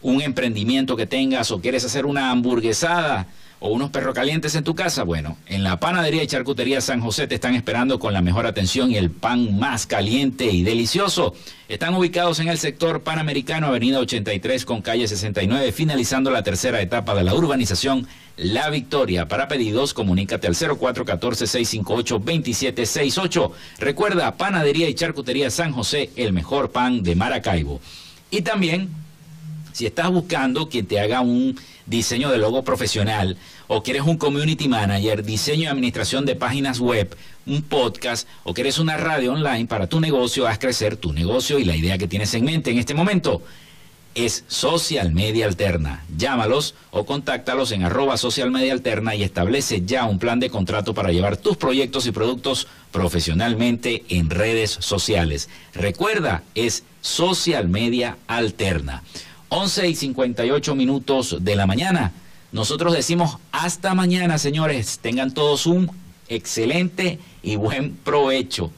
un 0.00 0.22
emprendimiento 0.22 0.96
que 0.96 1.06
tengas 1.06 1.50
o 1.50 1.60
quieres 1.60 1.84
hacer 1.84 2.06
una 2.06 2.30
hamburguesada 2.30 3.26
unos 3.68 3.90
perros 3.90 4.14
calientes 4.14 4.54
en 4.54 4.64
tu 4.64 4.74
casa, 4.74 5.02
bueno, 5.02 5.36
en 5.46 5.62
la 5.62 5.78
panadería 5.78 6.22
y 6.22 6.26
charcutería 6.26 6.80
San 6.80 7.00
José 7.00 7.26
te 7.26 7.34
están 7.34 7.54
esperando 7.54 7.98
con 7.98 8.12
la 8.12 8.22
mejor 8.22 8.46
atención 8.46 8.90
y 8.90 8.96
el 8.96 9.10
pan 9.10 9.58
más 9.58 9.86
caliente 9.86 10.46
y 10.46 10.62
delicioso. 10.62 11.34
Están 11.68 11.94
ubicados 11.94 12.38
en 12.40 12.48
el 12.48 12.58
sector 12.58 13.02
panamericano, 13.02 13.66
avenida 13.66 13.98
83 13.98 14.64
con 14.64 14.82
calle 14.82 15.08
69, 15.08 15.72
finalizando 15.72 16.30
la 16.30 16.42
tercera 16.42 16.80
etapa 16.80 17.14
de 17.14 17.24
la 17.24 17.34
urbanización 17.34 18.06
La 18.36 18.70
Victoria. 18.70 19.28
Para 19.28 19.48
pedidos, 19.48 19.94
comunícate 19.94 20.46
al 20.46 20.54
0414-658-2768. 20.54 23.50
Recuerda, 23.78 24.36
panadería 24.36 24.88
y 24.88 24.94
charcutería 24.94 25.50
San 25.50 25.72
José, 25.72 26.10
el 26.16 26.32
mejor 26.32 26.70
pan 26.70 27.02
de 27.02 27.16
Maracaibo. 27.16 27.80
Y 28.30 28.42
también 28.42 28.90
si 29.76 29.84
estás 29.84 30.10
buscando 30.10 30.70
quien 30.70 30.86
te 30.86 30.98
haga 30.98 31.20
un 31.20 31.54
diseño 31.86 32.30
de 32.30 32.38
logo 32.38 32.62
profesional 32.62 33.36
o 33.66 33.82
quieres 33.82 34.02
un 34.02 34.16
community 34.16 34.68
manager, 34.68 35.22
diseño 35.24 35.62
y 35.62 35.66
administración 35.66 36.26
de 36.26 36.36
páginas 36.36 36.80
web, 36.80 37.16
un 37.46 37.62
podcast 37.62 38.28
o 38.44 38.54
quieres 38.54 38.78
una 38.78 38.96
radio 38.96 39.32
online 39.32 39.66
para 39.66 39.86
tu 39.86 40.00
negocio, 40.00 40.46
haz 40.46 40.58
crecer 40.58 40.96
tu 40.96 41.12
negocio 41.12 41.58
y 41.58 41.64
la 41.64 41.76
idea 41.76 41.98
que 41.98 42.08
tienes 42.08 42.34
en 42.34 42.44
mente 42.44 42.70
en 42.70 42.78
este 42.78 42.94
momento 42.94 43.42
es 44.16 44.44
Social 44.48 45.12
Media 45.12 45.44
Alterna. 45.44 46.02
Llámalos 46.16 46.74
o 46.90 47.04
contáctalos 47.04 47.70
en 47.70 47.82
arroba 47.84 48.16
Social 48.16 48.50
Media 48.50 48.72
Alterna 48.72 49.14
y 49.14 49.22
establece 49.22 49.82
ya 49.84 50.06
un 50.06 50.18
plan 50.18 50.40
de 50.40 50.48
contrato 50.48 50.94
para 50.94 51.12
llevar 51.12 51.36
tus 51.36 51.58
proyectos 51.58 52.06
y 52.06 52.12
productos 52.12 52.66
profesionalmente 52.92 54.04
en 54.08 54.30
redes 54.30 54.70
sociales. 54.80 55.50
Recuerda, 55.74 56.42
es 56.54 56.82
Social 57.02 57.68
Media 57.68 58.16
Alterna. 58.26 59.02
11 59.48 59.88
y 59.88 59.94
58 59.94 60.74
minutos 60.74 61.36
de 61.40 61.56
la 61.56 61.66
mañana. 61.66 62.12
Nosotros 62.52 62.94
decimos 62.94 63.38
hasta 63.52 63.94
mañana, 63.94 64.38
señores. 64.38 64.98
Tengan 65.00 65.32
todos 65.32 65.66
un 65.66 65.90
excelente 66.28 67.18
y 67.42 67.56
buen 67.56 67.94
provecho. 67.96 68.70